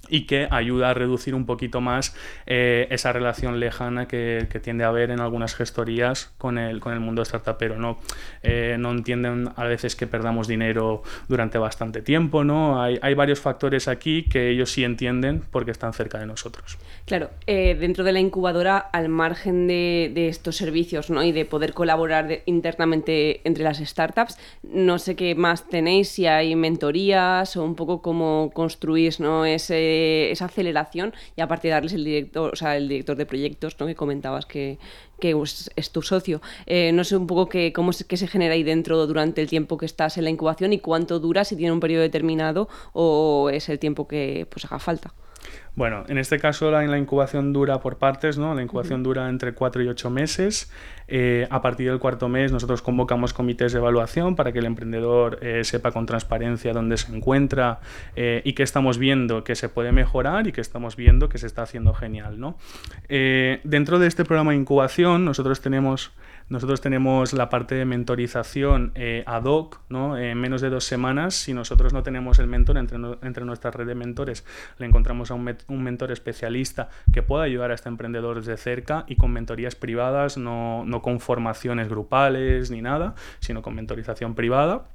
y 0.09 0.25
que 0.25 0.47
ayuda 0.51 0.89
a 0.89 0.93
reducir 0.93 1.33
un 1.33 1.45
poquito 1.45 1.79
más 1.81 2.15
eh, 2.45 2.87
esa 2.89 3.13
relación 3.13 3.59
lejana 3.59 4.07
que, 4.07 4.47
tiende 4.61 4.83
a 4.83 4.87
haber 4.87 5.11
en 5.11 5.19
algunas 5.19 5.55
gestorías 5.55 6.31
con 6.37 6.57
el, 6.57 6.79
con 6.79 6.93
el 6.93 6.99
mundo 6.99 7.23
startupero. 7.25 7.77
¿no? 7.77 7.99
Eh, 8.43 8.77
no 8.79 8.91
entienden 8.91 9.49
a 9.55 9.63
veces 9.65 9.95
que 9.95 10.07
perdamos 10.07 10.47
dinero 10.47 11.03
durante 11.27 11.57
bastante 11.57 12.01
tiempo. 12.01 12.43
¿no? 12.43 12.81
Hay, 12.81 12.99
hay, 13.01 13.13
varios 13.13 13.39
factores 13.39 13.87
aquí 13.87 14.23
que 14.23 14.49
ellos 14.49 14.71
sí 14.71 14.83
entienden 14.83 15.43
porque 15.51 15.71
están 15.71 15.93
cerca 15.93 16.19
de 16.19 16.25
nosotros. 16.25 16.77
Claro, 17.05 17.29
eh, 17.47 17.75
dentro 17.79 18.03
de 18.03 18.11
la 18.11 18.19
incubadora, 18.19 18.77
al 18.77 19.09
margen 19.09 19.67
de, 19.67 20.11
de, 20.13 20.27
estos 20.27 20.55
servicios 20.55 21.09
¿no? 21.09 21.23
y 21.23 21.31
de 21.31 21.45
poder 21.45 21.73
colaborar 21.73 22.41
internamente 22.45 23.41
entre 23.43 23.63
las 23.63 23.79
startups, 23.79 24.37
no 24.63 24.99
sé 24.99 25.15
qué 25.15 25.35
más 25.35 25.67
tenéis, 25.67 26.09
si 26.09 26.27
hay 26.27 26.55
mentorías 26.55 27.57
o 27.57 27.63
un 27.63 27.75
poco 27.75 28.01
cómo 28.01 28.51
construís 28.53 29.19
¿no? 29.19 29.45
ese 29.45 29.92
esa 30.31 30.45
aceleración 30.45 31.13
y 31.35 31.41
aparte 31.41 31.69
darles 31.69 31.93
el 31.93 32.03
director, 32.03 32.51
o 32.53 32.55
sea, 32.55 32.77
el 32.77 32.87
director 32.87 33.15
de 33.15 33.25
proyectos, 33.25 33.75
¿no? 33.79 33.87
que 33.87 33.95
comentabas 33.95 34.45
que, 34.45 34.77
es, 35.21 35.91
tu 35.91 36.01
socio. 36.01 36.41
Eh, 36.65 36.91
no 36.91 37.03
sé 37.03 37.15
un 37.15 37.27
poco 37.27 37.47
qué, 37.47 37.71
cómo 37.73 37.93
se, 37.93 38.05
qué 38.05 38.17
se 38.17 38.27
genera 38.27 38.53
ahí 38.53 38.63
dentro 38.63 39.07
durante 39.07 39.41
el 39.41 39.47
tiempo 39.47 39.77
que 39.77 39.85
estás 39.85 40.17
en 40.17 40.25
la 40.25 40.29
incubación 40.29 40.73
y 40.73 40.79
cuánto 40.79 41.19
dura, 41.19 41.43
si 41.45 41.55
tiene 41.55 41.71
un 41.71 41.79
periodo 41.79 42.01
determinado 42.01 42.67
o 42.93 43.49
es 43.51 43.69
el 43.69 43.79
tiempo 43.79 44.07
que 44.07 44.47
pues 44.49 44.65
haga 44.65 44.79
falta. 44.79 45.13
Bueno, 45.75 46.03
en 46.07 46.19
este 46.19 46.37
caso 46.39 46.69
la, 46.69 46.83
la 46.83 46.97
incubación 46.97 47.51
dura 47.51 47.79
por 47.79 47.97
partes, 47.97 48.37
¿no? 48.37 48.53
La 48.53 48.61
incubación 48.61 49.01
dura 49.01 49.27
entre 49.27 49.53
4 49.53 49.81
y 49.81 49.87
8 49.87 50.09
meses. 50.11 50.71
Eh, 51.07 51.47
a 51.49 51.61
partir 51.61 51.89
del 51.89 51.99
cuarto 51.99 52.29
mes 52.29 52.51
nosotros 52.51 52.81
convocamos 52.81 53.33
comités 53.33 53.73
de 53.73 53.79
evaluación 53.79 54.35
para 54.35 54.53
que 54.53 54.59
el 54.59 54.65
emprendedor 54.65 55.37
eh, 55.41 55.63
sepa 55.63 55.91
con 55.91 56.05
transparencia 56.05 56.71
dónde 56.71 56.97
se 56.97 57.13
encuentra 57.13 57.81
eh, 58.15 58.41
y 58.45 58.53
que 58.53 58.63
estamos 58.63 58.97
viendo 58.97 59.43
que 59.43 59.55
se 59.55 59.67
puede 59.67 59.91
mejorar 59.91 60.47
y 60.47 60.53
que 60.53 60.61
estamos 60.61 60.95
viendo 60.95 61.27
que 61.27 61.37
se 61.37 61.47
está 61.47 61.63
haciendo 61.63 61.93
genial. 61.93 62.39
¿no? 62.39 62.57
dentro 63.09 63.99
de 63.99 64.07
este 64.07 64.23
programa 64.25 64.51
de 64.51 64.57
incubación 64.57 65.25
nosotros 65.25 65.61
tenemos 65.61 66.11
nosotros 66.49 66.81
tenemos 66.81 67.33
la 67.33 67.49
parte 67.49 67.75
de 67.75 67.85
mentorización 67.85 68.91
eh, 68.95 69.23
ad 69.25 69.45
hoc, 69.45 69.81
¿no? 69.89 70.17
en 70.17 70.37
menos 70.37 70.61
de 70.61 70.69
dos 70.69 70.83
semanas. 70.83 71.35
Si 71.35 71.53
nosotros 71.53 71.93
no 71.93 72.03
tenemos 72.03 72.39
el 72.39 72.47
mentor 72.47 72.77
entre, 72.77 72.97
entre 73.21 73.45
nuestra 73.45 73.71
red 73.71 73.87
de 73.87 73.95
mentores, 73.95 74.45
le 74.77 74.85
encontramos 74.85 75.31
a 75.31 75.33
un, 75.33 75.55
un, 75.67 75.83
mentor 75.83 76.11
especialista 76.11 76.89
que 77.11 77.23
pueda 77.23 77.43
ayudar 77.43 77.71
a 77.71 77.75
este 77.75 77.89
emprendedor 77.89 78.37
desde 78.37 78.57
cerca 78.57 79.05
y 79.07 79.15
con 79.15 79.31
mentorías 79.31 79.75
privadas, 79.75 80.37
no, 80.37 80.83
no 80.85 81.01
con 81.01 81.19
formaciones 81.19 81.89
grupales 81.89 82.71
ni 82.71 82.81
nada, 82.81 83.15
sino 83.39 83.61
con 83.61 83.75
mentorización 83.75 84.35
privada. 84.35 84.85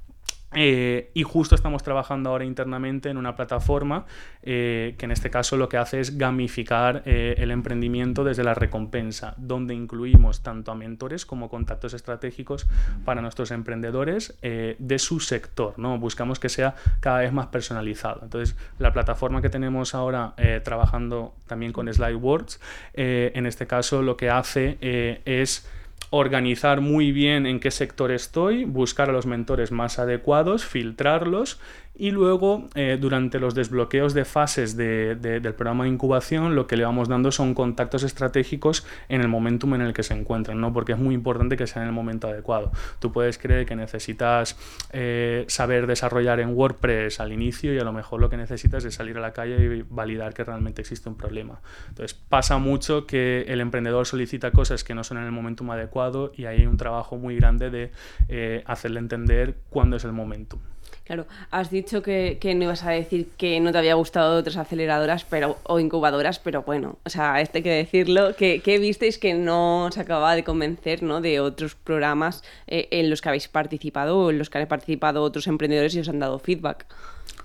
Eh, 0.54 1.10
y 1.12 1.24
justo 1.24 1.54
estamos 1.54 1.82
trabajando 1.82 2.30
ahora 2.30 2.44
internamente 2.44 3.10
en 3.10 3.18
una 3.18 3.36
plataforma 3.36 4.06
eh, 4.42 4.94
que 4.98 5.04
en 5.04 5.10
este 5.10 5.28
caso 5.28 5.58
lo 5.58 5.68
que 5.68 5.76
hace 5.76 6.00
es 6.00 6.16
gamificar 6.16 7.02
eh, 7.04 7.34
el 7.36 7.50
emprendimiento 7.50 8.24
desde 8.24 8.44
la 8.44 8.54
recompensa, 8.54 9.34
donde 9.36 9.74
incluimos 9.74 10.42
tanto 10.42 10.72
a 10.72 10.74
mentores 10.74 11.26
como 11.26 11.50
contactos 11.50 11.92
estratégicos 11.92 12.66
para 13.04 13.20
nuestros 13.20 13.50
emprendedores 13.50 14.38
de 14.40 14.98
su 14.98 15.20
sector. 15.20 15.74
¿no? 15.78 15.98
Buscamos 15.98 16.38
que 16.38 16.48
sea 16.48 16.74
cada 17.00 17.18
vez 17.20 17.32
más 17.32 17.48
personalizado. 17.48 18.20
Entonces, 18.22 18.56
la 18.78 18.92
plataforma 18.92 19.42
que 19.42 19.50
tenemos 19.50 19.94
ahora 19.94 20.34
trabajando 20.64 21.34
también 21.46 21.72
con 21.72 21.92
SlideWords, 21.92 22.60
en 22.94 23.46
este 23.46 23.66
caso 23.66 24.02
lo 24.02 24.16
que 24.16 24.30
hace 24.30 24.78
es 25.24 25.68
organizar 26.10 26.80
muy 26.80 27.12
bien 27.12 27.46
en 27.46 27.60
qué 27.60 27.70
sector 27.70 28.10
estoy, 28.10 28.64
buscar 28.64 29.10
a 29.10 29.12
los 29.12 29.26
mentores 29.26 29.72
más 29.72 29.98
adecuados, 29.98 30.64
filtrarlos 30.64 31.60
y 31.98 32.12
luego, 32.12 32.68
eh, 32.76 32.96
durante 33.00 33.40
los 33.40 33.56
desbloqueos 33.56 34.14
de 34.14 34.24
fases 34.24 34.76
del 34.76 35.54
programa 35.54 35.82
de 35.82 35.90
incubación, 35.90 36.54
lo 36.54 36.68
que 36.68 36.76
le 36.76 36.84
vamos 36.84 37.08
dando 37.08 37.32
son 37.32 37.54
contactos 37.54 38.04
estratégicos 38.04 38.86
en 39.08 39.20
el 39.20 39.26
momentum 39.26 39.74
en 39.74 39.80
el 39.80 39.92
que 39.92 40.04
se 40.04 40.14
encuentran, 40.14 40.60
¿no? 40.60 40.72
porque 40.72 40.92
es 40.92 40.98
muy 40.98 41.14
importante 41.14 41.56
que 41.56 41.66
sea 41.66 41.82
en 41.82 41.88
el 41.88 41.94
momento 41.94 42.28
adecuado. 42.28 42.70
Tú 43.00 43.10
puedes 43.12 43.36
creer 43.36 43.66
que 43.66 43.74
necesitas 43.74 44.56
eh, 44.92 45.44
saber 45.48 45.88
desarrollar 45.88 46.38
en 46.38 46.56
WordPress 46.56 47.18
al 47.18 47.32
inicio 47.32 47.74
y 47.74 47.78
a 47.80 47.84
lo 47.84 47.92
mejor 47.92 48.20
lo 48.20 48.30
que 48.30 48.36
necesitas 48.36 48.84
es 48.84 48.94
salir 48.94 49.18
a 49.18 49.20
la 49.20 49.32
calle 49.32 49.78
y 49.78 49.84
validar 49.90 50.34
que 50.34 50.44
realmente 50.44 50.80
existe 50.82 51.08
un 51.08 51.16
problema. 51.16 51.60
Entonces, 51.88 52.14
pasa 52.14 52.58
mucho 52.58 53.06
que 53.06 53.44
el 53.48 53.60
emprendedor 53.60 54.06
solicita 54.06 54.52
cosas 54.52 54.84
que 54.84 54.94
no 54.94 55.02
son 55.02 55.18
en 55.18 55.24
el 55.24 55.32
momentum 55.32 55.68
adecuado 55.72 56.30
y 56.36 56.44
hay 56.44 56.64
un 56.64 56.76
trabajo 56.76 57.16
muy 57.16 57.34
grande 57.34 57.70
de 57.70 57.90
eh, 58.28 58.62
hacerle 58.66 59.00
entender 59.00 59.56
cuándo 59.68 59.96
es 59.96 60.04
el 60.04 60.12
momentum. 60.12 60.60
Claro, 61.08 61.26
has 61.50 61.70
dicho 61.70 61.87
que, 62.02 62.38
no 62.54 62.64
ibas 62.64 62.84
a 62.84 62.90
decir 62.90 63.28
que 63.36 63.60
no 63.60 63.72
te 63.72 63.78
había 63.78 63.94
gustado 63.94 64.38
otras 64.38 64.56
aceleradoras 64.56 65.24
pero, 65.24 65.56
o 65.64 65.80
incubadoras, 65.80 66.38
pero 66.38 66.62
bueno, 66.62 66.98
o 67.04 67.10
sea, 67.10 67.40
este 67.40 67.58
hay 67.58 67.62
que 67.62 67.70
decirlo, 67.70 68.34
que, 68.36 68.78
visteis 68.80 69.18
que 69.18 69.34
no 69.34 69.88
se 69.92 70.00
acababa 70.00 70.34
de 70.34 70.44
convencer 70.44 71.02
¿no? 71.02 71.20
de 71.20 71.40
otros 71.40 71.74
programas 71.74 72.42
eh, 72.66 72.88
en 72.90 73.10
los 73.10 73.20
que 73.20 73.28
habéis 73.28 73.48
participado 73.48 74.18
o 74.18 74.30
en 74.30 74.38
los 74.38 74.50
que 74.50 74.58
han 74.58 74.66
participado 74.68 75.22
otros 75.22 75.46
emprendedores 75.46 75.94
y 75.94 76.00
os 76.00 76.08
han 76.08 76.18
dado 76.18 76.38
feedback. 76.38 76.86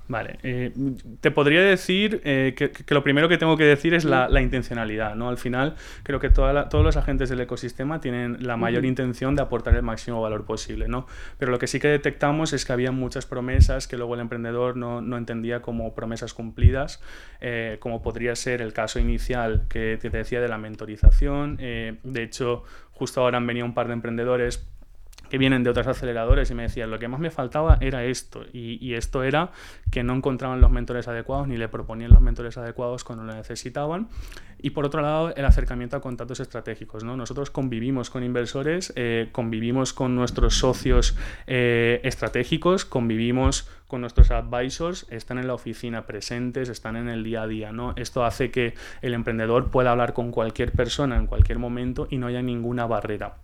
Vale, 0.07 0.37
eh, 0.43 0.73
te 1.21 1.31
podría 1.31 1.61
decir 1.61 2.21
eh, 2.25 2.53
que, 2.57 2.93
lo 2.93 3.03
primero 3.03 3.29
que 3.29 3.37
tengo 3.37 3.55
que 3.55 3.63
decir 3.63 3.93
es 3.93 4.03
la, 4.03 4.41
intencionalidad, 4.41 5.15
¿no? 5.15 5.29
Al 5.29 5.37
final 5.37 5.75
creo 6.03 6.19
que 6.19 6.29
todos 6.29 6.83
los 6.83 6.97
agentes 6.97 7.29
del 7.29 7.39
ecosistema 7.39 8.01
tienen 8.01 8.45
la 8.45 8.57
mayor 8.57 8.83
intención 8.83 9.35
de 9.35 9.41
aportar 9.41 9.75
el 9.75 9.81
máximo 9.81 10.21
valor 10.21 10.45
posible, 10.45 10.89
¿no? 10.89 11.07
Pero 11.37 11.51
lo 11.51 11.59
que 11.59 11.67
sí 11.67 11.79
que 11.79 11.87
detectamos 11.87 12.51
es 12.51 12.65
que 12.65 12.73
había 12.73 12.91
muchas 12.91 13.25
promesas 13.25 13.87
que 13.87 13.95
luego 13.95 14.15
el 14.15 14.19
emprendedor 14.19 14.75
no, 14.75 15.17
entendía 15.17 15.61
como 15.61 15.95
promesas 15.95 16.33
cumplidas, 16.33 17.01
eh, 17.39 17.77
como 17.79 18.01
podría 18.01 18.35
ser 18.35 18.61
el 18.61 18.73
caso 18.73 18.99
inicial 18.99 19.63
que 19.69 19.97
te 20.01 20.09
decía 20.09 20.41
de 20.41 20.49
la 20.49 20.57
mentorización. 20.57 21.55
de 21.57 22.23
hecho, 22.23 22.63
justo 22.91 23.21
ahora 23.21 23.37
han 23.37 23.47
venido 23.47 23.65
un 23.65 23.73
par 23.73 23.87
de 23.87 23.93
emprendedores 23.93 24.67
que 25.33 25.39
vienen 25.39 25.63
de 25.63 25.71
otras 25.71 25.87
aceleradores 25.87 26.51
y 26.51 26.53
me 26.53 26.61
decían, 26.61 26.91
lo 26.91 26.99
que 26.99 27.07
más 27.07 27.19
me 27.19 27.31
faltaba 27.31 27.79
era 27.81 28.03
esto. 28.05 28.45
Y, 28.53 28.93
esto 28.93 29.23
era 29.23 29.49
que 29.89 30.03
no 30.03 30.13
encontraban 30.13 30.61
los 30.61 30.69
mentores 30.69 31.07
adecuados 31.07 31.47
ni 31.47 31.57
le 31.57 31.67
proponían 31.69 32.11
los 32.11 32.21
mentores 32.21 32.55
adecuados 32.59 33.03
cuando 33.03 33.23
lo 33.23 33.33
necesitaban. 33.33 34.09
Y 34.61 34.69
por 34.69 34.85
otro 34.85 35.01
lado, 35.01 35.33
el 35.35 35.43
acercamiento 35.43 35.97
a 35.97 36.01
contactos 36.01 36.39
estratégicos. 36.39 37.03
¿no? 37.03 37.17
Nosotros 37.17 37.49
convivimos 37.49 38.11
con 38.11 38.23
inversores, 38.23 38.93
eh, 38.95 39.29
convivimos 39.31 39.91
con 39.91 40.15
nuestros 40.15 40.59
socios 40.59 41.17
eh, 41.47 41.99
estratégicos, 42.03 42.85
convivimos 42.85 43.67
con 43.87 44.01
nuestros 44.01 44.29
advisors, 44.29 45.07
están 45.09 45.39
en 45.39 45.47
la 45.47 45.55
oficina 45.55 46.05
presentes, 46.05 46.69
están 46.69 46.95
en 46.95 47.09
el 47.09 47.23
día 47.23 47.41
a 47.41 47.47
día. 47.47 47.71
¿no? 47.71 47.93
Esto 47.95 48.23
hace 48.23 48.51
que 48.51 48.75
el 49.01 49.15
emprendedor 49.15 49.71
pueda 49.71 49.89
hablar 49.89 50.13
con 50.13 50.29
cualquier 50.29 50.73
persona 50.73 51.15
en 51.17 51.25
cualquier 51.25 51.57
momento 51.57 52.07
y 52.11 52.17
no 52.17 52.27
haya 52.27 52.43
ninguna 52.43 52.85
barrera. 52.85 53.37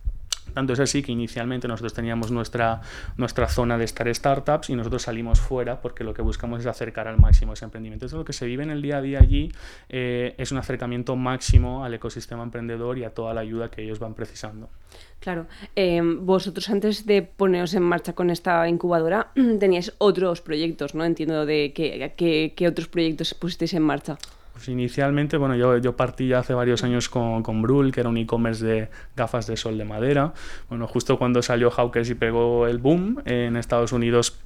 Tanto 0.54 0.72
es 0.72 0.80
así 0.80 1.02
que 1.02 1.12
inicialmente 1.12 1.68
nosotros 1.68 1.94
teníamos 1.94 2.30
nuestra, 2.30 2.80
nuestra 3.16 3.48
zona 3.48 3.78
de 3.78 3.84
estar 3.84 4.12
startups 4.14 4.70
y 4.70 4.74
nosotros 4.74 5.02
salimos 5.02 5.40
fuera 5.40 5.80
porque 5.80 6.04
lo 6.04 6.14
que 6.14 6.22
buscamos 6.22 6.60
es 6.60 6.66
acercar 6.66 7.08
al 7.08 7.18
máximo 7.18 7.52
ese 7.52 7.64
emprendimiento. 7.64 8.06
Entonces 8.06 8.18
lo 8.18 8.24
que 8.24 8.32
se 8.32 8.46
vive 8.46 8.62
en 8.62 8.70
el 8.70 8.82
día 8.82 8.98
a 8.98 9.02
día 9.02 9.20
allí 9.20 9.52
eh, 9.88 10.34
es 10.38 10.52
un 10.52 10.58
acercamiento 10.58 11.16
máximo 11.16 11.84
al 11.84 11.94
ecosistema 11.94 12.42
emprendedor 12.42 12.98
y 12.98 13.04
a 13.04 13.10
toda 13.10 13.34
la 13.34 13.40
ayuda 13.40 13.70
que 13.70 13.82
ellos 13.82 13.98
van 13.98 14.14
precisando. 14.14 14.68
Claro, 15.20 15.46
em, 15.76 16.24
vosotros 16.24 16.68
antes 16.70 17.06
de 17.06 17.22
poneros 17.22 17.74
en 17.74 17.82
marcha 17.82 18.14
con 18.14 18.30
esta 18.30 18.66
incubadora 18.68 19.32
teníais 19.60 19.92
otros 19.98 20.40
proyectos, 20.40 20.94
¿no? 20.94 21.04
Entiendo 21.04 21.46
de 21.46 21.72
qué, 21.74 22.52
qué 22.56 22.68
otros 22.68 22.88
proyectos 22.88 23.34
pusisteis 23.34 23.74
en 23.74 23.82
marcha. 23.82 24.16
Pues 24.60 24.68
inicialmente, 24.68 25.38
bueno, 25.38 25.56
yo, 25.56 25.78
yo 25.78 25.96
partí 25.96 26.28
ya 26.28 26.40
hace 26.40 26.52
varios 26.52 26.84
años 26.84 27.08
con, 27.08 27.42
con 27.42 27.62
Brul, 27.62 27.92
que 27.92 28.00
era 28.00 28.10
un 28.10 28.18
e-commerce 28.18 28.62
de 28.62 28.88
gafas 29.16 29.46
de 29.46 29.56
sol 29.56 29.78
de 29.78 29.86
madera. 29.86 30.34
Bueno, 30.68 30.86
justo 30.86 31.18
cuando 31.18 31.40
salió 31.40 31.70
Hawkers 31.70 32.10
y 32.10 32.14
pegó 32.14 32.66
el 32.66 32.76
boom 32.76 33.22
en 33.24 33.56
Estados 33.56 33.92
Unidos 33.92 34.38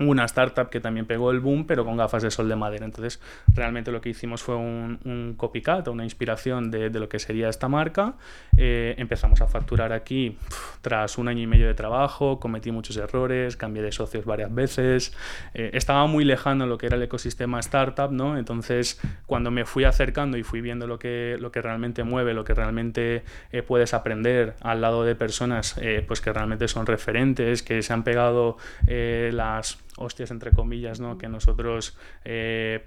una 0.00 0.24
startup 0.24 0.70
que 0.70 0.80
también 0.80 1.06
pegó 1.06 1.30
el 1.30 1.40
boom, 1.40 1.66
pero 1.66 1.84
con 1.84 1.96
gafas 1.96 2.22
de 2.22 2.30
sol 2.30 2.48
de 2.48 2.56
madera. 2.56 2.84
Entonces, 2.84 3.20
realmente 3.48 3.92
lo 3.92 4.00
que 4.00 4.08
hicimos 4.08 4.42
fue 4.42 4.56
un, 4.56 4.98
un 5.04 5.34
copycat, 5.36 5.88
una 5.88 6.04
inspiración 6.04 6.70
de, 6.70 6.90
de, 6.90 7.00
lo 7.00 7.08
que 7.08 7.18
sería 7.18 7.48
esta 7.48 7.68
marca. 7.68 8.14
Eh, 8.56 8.94
empezamos 8.98 9.40
a 9.40 9.46
facturar 9.46 9.92
aquí 9.92 10.36
tras 10.80 11.18
un 11.18 11.28
año 11.28 11.42
y 11.42 11.46
medio 11.46 11.66
de 11.66 11.74
trabajo, 11.74 12.40
cometí 12.40 12.70
muchos 12.70 12.96
errores, 12.96 13.56
cambié 13.56 13.82
de 13.82 13.92
socios 13.92 14.24
varias 14.24 14.54
veces, 14.54 15.14
eh, 15.54 15.70
estaba 15.74 16.06
muy 16.06 16.24
lejano 16.24 16.66
lo 16.66 16.78
que 16.78 16.86
era 16.86 16.96
el 16.96 17.02
ecosistema 17.02 17.60
startup, 17.60 18.10
¿no? 18.10 18.38
Entonces, 18.38 19.00
cuando 19.26 19.50
me 19.50 19.64
fui 19.64 19.84
acercando 19.84 20.36
y 20.36 20.42
fui 20.42 20.60
viendo 20.60 20.86
lo 20.86 20.98
que, 20.98 21.36
lo 21.40 21.52
que 21.52 21.62
realmente 21.62 22.04
mueve, 22.04 22.34
lo 22.34 22.44
que 22.44 22.54
realmente 22.54 23.22
eh, 23.52 23.62
puedes 23.62 23.94
aprender 23.94 24.54
al 24.60 24.80
lado 24.80 25.04
de 25.04 25.14
personas 25.14 25.80
pues 26.06 26.20
que 26.20 26.32
realmente 26.32 26.68
son 26.68 26.86
referentes, 26.86 27.62
que 27.62 27.82
se 27.82 27.92
han 27.92 28.04
pegado 28.04 28.56
las 28.86 29.78
hostias 30.00 30.30
entre 30.30 30.50
comillas, 30.50 30.98
¿no? 30.98 31.18
que 31.18 31.28
nosotros 31.28 31.96
eh, 32.24 32.84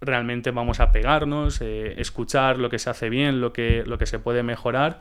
realmente 0.00 0.50
vamos 0.50 0.80
a 0.80 0.92
pegarnos, 0.92 1.60
eh, 1.60 2.00
escuchar 2.00 2.58
lo 2.58 2.70
que 2.70 2.78
se 2.78 2.90
hace 2.90 3.10
bien, 3.10 3.40
lo 3.40 3.52
que, 3.52 3.84
lo 3.84 3.98
que 3.98 4.06
se 4.06 4.18
puede 4.18 4.42
mejorar, 4.42 5.00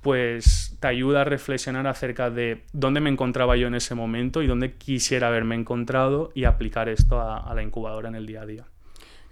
pues 0.00 0.76
te 0.80 0.86
ayuda 0.86 1.22
a 1.22 1.24
reflexionar 1.24 1.86
acerca 1.86 2.30
de 2.30 2.62
dónde 2.72 3.00
me 3.00 3.10
encontraba 3.10 3.56
yo 3.56 3.66
en 3.66 3.74
ese 3.74 3.94
momento 3.94 4.42
y 4.42 4.46
dónde 4.46 4.74
quisiera 4.74 5.28
haberme 5.28 5.54
encontrado 5.54 6.30
y 6.34 6.44
aplicar 6.44 6.88
esto 6.88 7.20
a, 7.20 7.52
la 7.54 7.62
incubadora 7.62 8.08
en 8.08 8.14
el 8.14 8.26
día 8.26 8.42
a 8.42 8.46
día. 8.46 8.64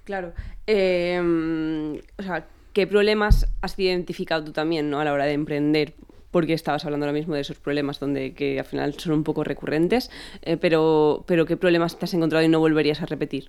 Claro. 0.04 0.32
Em, 0.66 1.96
o 2.18 2.22
sea, 2.22 2.46
¿qué 2.72 2.86
problemas 2.86 3.50
has 3.60 3.78
identificado 3.78 4.44
tú 4.44 4.52
también 4.52 4.90
¿no? 4.90 5.00
a 5.00 5.04
la 5.04 5.12
hora 5.12 5.24
de 5.24 5.32
emprender? 5.32 5.94
Porque 6.30 6.52
estabas 6.52 6.84
hablando 6.84 7.06
ahora 7.06 7.18
mismo 7.18 7.34
de 7.34 7.40
esos 7.40 7.58
problemas 7.58 8.00
donde 8.00 8.34
que 8.34 8.58
al 8.58 8.64
final 8.64 8.94
son 8.94 9.12
un 9.12 9.24
poco 9.24 9.44
recurrentes, 9.44 10.10
eh, 10.42 10.56
pero, 10.56 11.24
pero 11.26 11.46
¿qué 11.46 11.56
problemas 11.56 11.98
te 11.98 12.04
has 12.04 12.14
encontrado 12.14 12.44
y 12.44 12.48
no 12.48 12.60
volverías 12.60 13.02
a 13.02 13.06
repetir? 13.06 13.48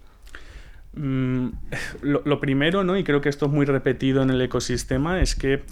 Mm, 0.93 1.49
lo, 2.01 2.39
primero, 2.39 2.83
¿no? 2.83 2.97
y 2.97 3.03
creo 3.03 3.21
que 3.21 3.29
esto 3.29 3.45
es 3.45 3.51
muy 3.51 3.65
repetido 3.65 4.23
en 4.23 4.29
el 4.29 4.41
ecosistema, 4.41 5.21
es 5.21 5.35
que 5.35 5.63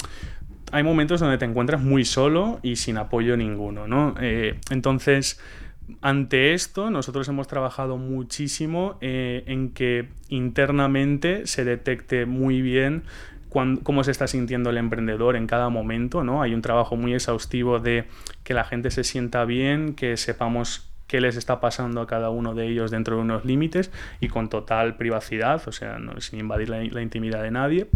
hay 0.72 0.84
momentos 0.84 1.20
donde 1.20 1.38
te 1.38 1.46
encuentras 1.46 1.82
muy 1.82 2.06
solo 2.06 2.60
y 2.62 2.76
sin 2.76 2.98
apoyo 2.98 3.38
ninguno. 3.38 3.88
¿no? 3.88 4.16
Eh, 4.20 4.60
entonces, 4.72 5.40
ante 6.02 6.54
esto, 6.54 6.90
nosotros 6.90 7.28
hemos 7.28 7.48
trabajado 7.48 7.98
muchísimo 7.98 8.98
eh, 9.02 9.44
en 9.48 9.72
que 9.72 10.10
internamente 10.30 11.46
se 11.48 11.64
detecte 11.64 12.26
muy 12.26 12.62
bien 12.62 13.04
cómo 13.84 14.04
se 14.04 14.12
está 14.12 14.28
sintiendo 14.28 14.70
el 14.70 14.78
emprendedor 14.78 15.36
en 15.36 15.48
cada 15.48 15.70
momento, 15.70 16.24
¿no? 16.24 16.42
Hay 16.42 16.54
un 16.54 16.62
trabajo 16.62 16.96
muy 16.96 17.14
exhaustivo 17.14 17.80
de 17.80 18.06
que 18.44 18.54
la 18.54 18.66
gente 18.66 18.92
se 18.92 19.04
sienta 19.04 19.46
bien, 19.46 19.96
que 19.96 20.18
sepamos 20.18 20.90
qué 21.08 21.22
les 21.22 21.38
está 21.38 21.60
pasando 21.60 22.02
a 22.02 22.08
cada 22.08 22.30
uno 22.30 22.54
de 22.54 22.68
ellos 22.68 22.92
dentro 22.92 23.16
de 23.16 23.22
unos 23.22 23.46
límites 23.46 23.92
y 24.20 24.28
con 24.28 24.50
total 24.50 24.98
privacidad, 24.98 25.62
o 25.68 25.72
sea, 25.72 25.98
sin 26.20 26.40
invadir 26.40 26.70
la 26.70 27.02
intimidad 27.02 27.44
de 27.44 27.52
nadie 27.52 27.88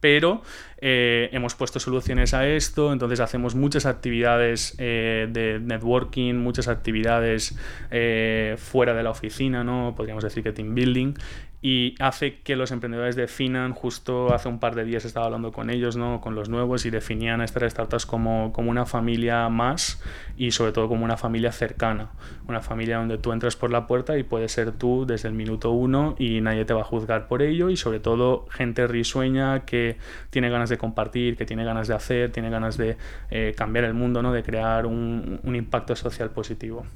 pero 0.00 0.42
eh, 0.80 1.28
hemos 1.32 1.54
puesto 1.54 1.80
soluciones 1.80 2.34
a 2.34 2.46
esto, 2.48 2.92
entonces 2.92 3.20
hacemos 3.20 3.54
muchas 3.54 3.86
actividades 3.86 4.74
eh, 4.78 5.28
de 5.30 5.58
networking, 5.60 6.34
muchas 6.34 6.68
actividades 6.68 7.58
eh, 7.90 8.56
fuera 8.58 8.94
de 8.94 9.02
la 9.02 9.10
oficina, 9.10 9.64
¿no? 9.64 9.94
Podríamos 9.96 10.22
decir 10.22 10.42
que 10.42 10.52
team 10.52 10.74
building, 10.74 11.14
y 11.60 11.96
hace 11.98 12.38
que 12.40 12.54
los 12.54 12.70
emprendedores 12.70 13.16
definan, 13.16 13.72
justo 13.72 14.32
hace 14.32 14.48
un 14.48 14.60
par 14.60 14.76
de 14.76 14.84
días 14.84 15.04
estaba 15.04 15.26
hablando 15.26 15.50
con 15.50 15.70
ellos, 15.70 15.96
¿no? 15.96 16.20
con 16.20 16.36
los 16.36 16.48
nuevos, 16.48 16.86
y 16.86 16.90
definían 16.90 17.40
estas 17.40 17.72
startups 17.72 18.06
como, 18.06 18.52
como 18.52 18.70
una 18.70 18.86
familia 18.86 19.48
más 19.48 20.00
y 20.36 20.52
sobre 20.52 20.70
todo 20.70 20.88
como 20.88 21.04
una 21.04 21.16
familia 21.16 21.50
cercana, 21.50 22.10
una 22.46 22.60
familia 22.60 22.98
donde 22.98 23.18
tú 23.18 23.32
entras 23.32 23.56
por 23.56 23.72
la 23.72 23.88
puerta 23.88 24.16
y 24.18 24.22
puedes 24.22 24.52
ser 24.52 24.70
tú 24.70 25.04
desde 25.04 25.28
el 25.28 25.34
minuto 25.34 25.72
uno 25.72 26.14
y 26.18 26.40
nadie 26.40 26.64
te 26.64 26.74
va 26.74 26.82
a 26.82 26.84
juzgar 26.84 27.26
por 27.26 27.42
ello 27.42 27.70
y 27.70 27.76
sobre 27.76 27.98
todo 27.98 28.46
gente 28.50 28.86
risueña 28.86 29.64
que 29.64 29.96
tiene 30.30 30.50
ganas 30.50 30.68
de 30.68 30.78
compartir, 30.78 31.36
que 31.36 31.44
tiene 31.44 31.64
ganas 31.64 31.88
de 31.88 31.94
hacer, 31.94 32.30
tiene 32.30 32.50
ganas 32.50 32.76
de 32.76 32.96
eh, 33.30 33.54
cambiar 33.56 33.84
el 33.84 33.94
mundo, 33.94 34.22
¿no? 34.22 34.32
de 34.32 34.44
crear 34.44 34.86
un 34.86 35.54
impacto 35.56 35.96
social 35.96 36.30
positivo. 36.30 36.86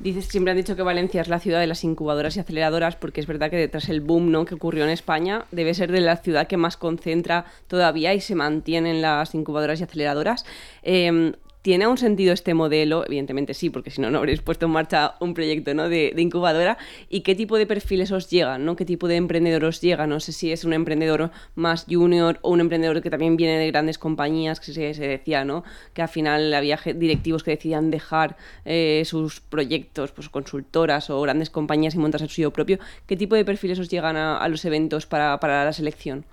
Dices, 0.00 0.28
siempre 0.28 0.52
han 0.52 0.56
dicho 0.56 0.76
que 0.76 0.82
Valencia 0.82 1.20
es 1.20 1.28
la 1.28 1.40
ciudad 1.40 1.60
de 1.60 1.66
las 1.66 1.84
incubadoras 1.84 2.34
y 2.36 2.40
aceleradoras, 2.40 2.96
porque 2.96 3.20
es 3.20 3.26
verdad 3.26 3.50
que 3.50 3.56
detrás 3.56 3.90
el 3.90 4.00
boom 4.00 4.30
¿no? 4.30 4.46
que 4.46 4.54
ocurrió 4.54 4.84
en 4.84 4.90
España 4.90 5.44
debe 5.50 5.74
ser 5.74 5.92
de 5.92 6.00
la 6.00 6.16
ciudad 6.16 6.46
que 6.46 6.56
más 6.56 6.78
concentra 6.78 7.44
todavía 7.68 8.14
y 8.14 8.20
se 8.22 8.34
mantienen 8.34 9.02
las 9.02 9.34
incubadoras 9.34 9.78
y 9.80 9.84
aceleradoras. 9.84 10.46
Eh, 10.82 11.34
¿Tiene 11.62 11.86
un 11.86 11.98
sentido 11.98 12.32
este 12.32 12.54
modelo? 12.54 13.04
Evidentemente 13.04 13.52
sí, 13.52 13.68
porque 13.68 13.90
si 13.90 14.00
no, 14.00 14.10
no 14.10 14.16
habréis 14.16 14.40
puesto 14.40 14.64
en 14.64 14.72
marcha 14.72 15.16
un 15.20 15.34
proyecto 15.34 15.74
¿no? 15.74 15.90
de, 15.90 16.14
incubadora. 16.16 16.78
¿Y 17.10 17.20
qué 17.20 17.34
tipo 17.34 17.58
de 17.58 17.66
perfiles 17.66 18.12
os 18.12 18.30
llegan? 18.30 18.64
¿no? 18.64 18.76
¿Qué 18.76 18.86
tipo 18.86 19.08
de 19.08 19.16
emprendedor 19.16 19.64
os 19.64 19.82
llega? 19.82 20.06
No 20.06 20.20
sé 20.20 20.32
si 20.32 20.52
es 20.52 20.64
un 20.64 20.72
emprendedor 20.72 21.30
más 21.54 21.84
junior 21.86 22.38
o 22.40 22.50
un 22.50 22.60
emprendedor 22.60 23.02
que 23.02 23.10
también 23.10 23.36
viene 23.36 23.58
de 23.58 23.66
grandes 23.66 23.98
compañías, 23.98 24.58
que 24.58 24.72
se, 24.72 25.06
decía, 25.06 25.44
¿no? 25.44 25.62
Que 25.92 26.00
al 26.00 26.08
final 26.08 26.54
había 26.54 26.80
directivos 26.94 27.42
que 27.42 27.50
decidían 27.50 27.90
dejar 27.90 28.38
eh, 28.64 29.02
sus 29.04 29.40
proyectos, 29.40 30.12
pues 30.12 30.30
consultoras 30.30 31.10
o 31.10 31.20
grandes 31.20 31.50
compañías 31.50 31.94
y 31.94 31.98
montarse 31.98 32.24
el 32.24 32.30
suyo 32.30 32.52
propio. 32.52 32.78
¿Qué 33.06 33.18
tipo 33.18 33.34
de 33.34 33.44
perfiles 33.44 33.78
os 33.78 33.90
llegan 33.90 34.16
a, 34.16 34.48
los 34.48 34.64
eventos 34.64 35.04
para, 35.04 35.38
para 35.40 35.62
la 35.66 35.74
selección? 35.74 36.24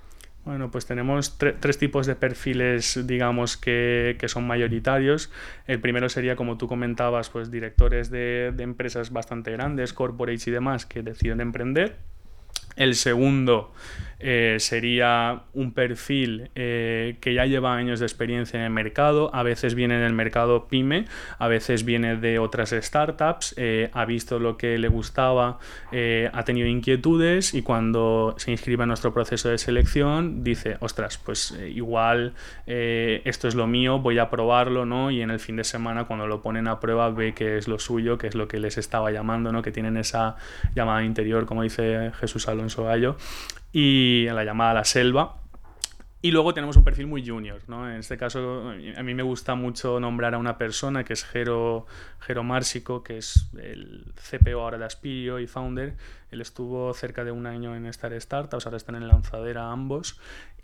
Bueno, 0.47 0.71
pues 0.71 0.85
tenemos 0.85 1.37
tres 1.37 1.77
tipos 1.77 2.07
de 2.07 2.15
perfiles, 2.15 3.05
digamos, 3.05 3.57
que, 3.57 4.15
que, 4.17 4.29
son 4.29 4.47
mayoritarios. 4.47 5.29
El 5.65 5.81
primero 5.81 6.07
sería, 6.07 6.37
como 6.37 6.57
tú 6.57 6.69
comentabas, 6.69 7.29
pues 7.29 7.51
directores 7.51 8.09
de, 8.09 8.53
de 8.55 8.63
empresas 8.63 9.11
bastante 9.11 9.51
grandes, 9.51 9.91
corporates 9.91 10.47
y 10.47 10.51
demás, 10.51 10.85
que 10.85 11.03
deciden 11.03 11.41
emprender. 11.41 11.97
El 12.77 12.95
segundo 12.95 13.73
eh, 14.19 14.57
sería 14.59 15.43
un 15.53 15.73
perfil 15.73 16.49
eh, 16.55 17.17
que 17.21 17.35
ya 17.35 17.45
lleva 17.45 17.75
años 17.75 17.99
de 17.99 18.07
experiencia 18.07 18.57
en 18.57 18.65
el 18.65 18.71
mercado, 18.71 19.29
a 19.33 19.43
veces 19.43 19.75
viene 19.75 19.99
del 19.99 20.13
mercado 20.13 20.67
pyme, 20.67 21.05
a 21.37 21.47
veces 21.47 21.85
viene 21.85 22.15
de 22.15 22.39
otras 22.39 22.71
startups, 22.71 23.53
eh, 23.57 23.91
ha 23.93 24.05
visto 24.05 24.39
lo 24.39 24.57
que 24.57 24.79
le 24.79 24.87
gustaba, 24.87 25.59
ha 26.33 26.43
tenido 26.43 26.67
inquietudes 26.67 27.53
y 27.53 27.61
cuando 27.61 28.35
se 28.37 28.51
inscribe 28.51 28.83
en 28.83 28.89
nuestro 28.89 29.13
proceso 29.13 29.49
de 29.49 29.57
selección 29.57 30.43
dice, 30.43 30.77
ostras, 30.79 31.17
pues 31.17 31.57
igual 31.67 32.33
esto 32.65 33.47
es 33.47 33.55
lo 33.55 33.67
mío, 33.67 33.99
voy 33.99 34.19
a 34.19 34.29
probarlo, 34.29 34.85
¿no? 34.85 35.11
Y 35.11 35.21
en 35.21 35.31
el 35.31 35.39
fin 35.39 35.55
de 35.55 35.63
semana 35.63 36.05
cuando 36.05 36.27
lo 36.27 36.41
ponen 36.41 36.67
a 36.67 36.79
prueba 36.79 37.09
ve 37.09 37.33
que 37.33 37.57
es 37.57 37.67
lo 37.67 37.79
suyo, 37.79 38.17
que 38.17 38.27
es 38.27 38.35
lo 38.35 38.47
que 38.47 38.59
les 38.59 38.77
estaba 38.77 39.11
llamando, 39.11 39.51
¿no? 39.51 39.61
Que 39.61 39.71
tienen 39.71 39.97
esa 39.97 40.35
llamada 40.75 41.03
interior, 41.03 41.45
como 41.45 41.63
dice 41.63 42.11
Jesús 42.19 42.47
Alonso 42.47 42.66
Gallo, 42.75 43.17
y 43.71 44.25
en 44.27 44.35
la 44.35 44.43
llamada 44.43 44.73
La 44.73 44.83
Selva. 44.83 45.37
Y 46.19 46.31
luego 46.31 46.53
tenemos 46.53 46.75
un 46.75 46.83
perfil 46.83 47.05
muy 47.05 47.25
junior, 47.25 47.61
¿no? 47.67 47.89
En 47.89 47.97
este 47.97 48.17
caso, 48.17 48.71
a 48.71 49.03
mí 49.03 49.13
me 49.13 49.21
gusta 49.21 49.53
mucho 49.53 49.99
nombrar 49.99 50.33
a 50.33 50.39
una 50.39 50.57
persona 50.57 51.03
que 51.03 51.13
es 51.13 51.23
Jero, 51.23 51.85
Jero 52.19 52.43
Mársico, 52.43 53.03
que 53.03 53.19
es 53.19 53.49
el 53.57 54.13
CPO 54.15 54.61
ahora 54.61 54.79
de 54.79 54.85
Aspirio 54.85 55.39
y 55.39 55.45
founder. 55.45 55.95
Él 56.31 56.41
estuvo 56.41 56.91
cerca 56.95 57.23
de 57.23 57.31
un 57.31 57.45
año 57.45 57.75
en 57.75 57.85
Star 57.85 58.19
Startups, 58.19 58.65
ahora 58.65 58.77
están 58.77 58.95
en 58.95 59.07
lanzadera 59.07 59.71
ambos. 59.71 60.19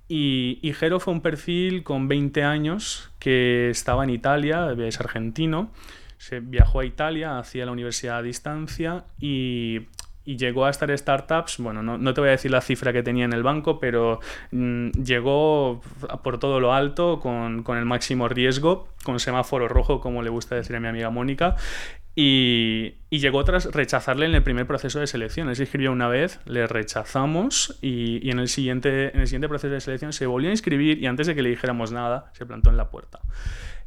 Y, 0.07 0.59
y 0.63 0.73
Jero 0.73 0.99
fue 0.99 1.13
un 1.13 1.21
perfil 1.21 1.83
con 1.83 2.07
20 2.07 2.43
años 2.43 3.11
que 3.19 3.69
estaba 3.69 4.03
en 4.03 4.09
Italia, 4.09 4.71
es 4.71 4.99
argentino. 4.99 5.71
Se 6.17 6.39
viajó 6.39 6.79
a 6.79 6.85
Italia, 6.85 7.37
hacía 7.37 7.65
la 7.65 7.71
universidad 7.71 8.17
a 8.17 8.21
distancia 8.23 9.05
y 9.19 9.87
y 10.25 10.37
llegó 10.37 10.65
a 10.65 10.69
estar 10.69 10.95
startups, 10.97 11.57
bueno, 11.57 11.83
no, 11.83 12.13
te 12.13 12.21
voy 12.21 12.29
a 12.29 12.31
decir 12.31 12.51
la 12.51 12.61
cifra 12.61 12.93
que 12.93 13.03
tenía 13.03 13.25
en 13.25 13.33
el 13.33 13.43
banco, 13.43 13.79
pero 13.79 14.19
mm, 14.51 14.91
llegó 14.91 15.81
por 16.23 16.39
todo 16.39 16.59
lo 16.59 16.73
alto, 16.73 17.19
con, 17.19 17.63
el 17.67 17.85
máximo 17.85 18.29
riesgo, 18.29 18.87
con 19.03 19.19
semáforo 19.19 19.67
rojo, 19.67 19.99
como 19.99 20.21
le 20.21 20.29
gusta 20.29 20.55
decir 20.55 20.75
a 20.75 20.79
mi 20.79 20.87
amiga 20.87 21.09
Mónica, 21.09 21.55
y, 22.15 22.95
llegó 23.09 23.43
tras 23.43 23.65
rechazarle 23.65 24.25
en 24.25 24.35
el 24.35 24.43
primer 24.43 24.67
proceso 24.67 24.99
de 24.99 25.07
selección. 25.07 25.49
Él 25.49 25.55
se 25.55 25.63
inscribió 25.63 25.91
una 25.91 26.07
vez, 26.07 26.39
le 26.45 26.67
rechazamos 26.67 27.77
y, 27.81 28.29
en, 28.29 28.39
el 28.39 28.47
siguiente, 28.47 29.13
en 29.13 29.21
el 29.21 29.27
siguiente 29.27 29.49
proceso 29.49 29.73
de 29.73 29.81
selección 29.81 30.13
se 30.13 30.25
volvió 30.25 30.49
a 30.49 30.51
inscribir 30.51 30.99
y 31.01 31.07
antes 31.07 31.27
de 31.27 31.35
que 31.35 31.41
le 31.41 31.49
dijéramos 31.49 31.91
nada, 31.91 32.31
se 32.33 32.45
plantó 32.45 32.69
en 32.69 32.77
la 32.77 32.89
puerta. 32.89 33.19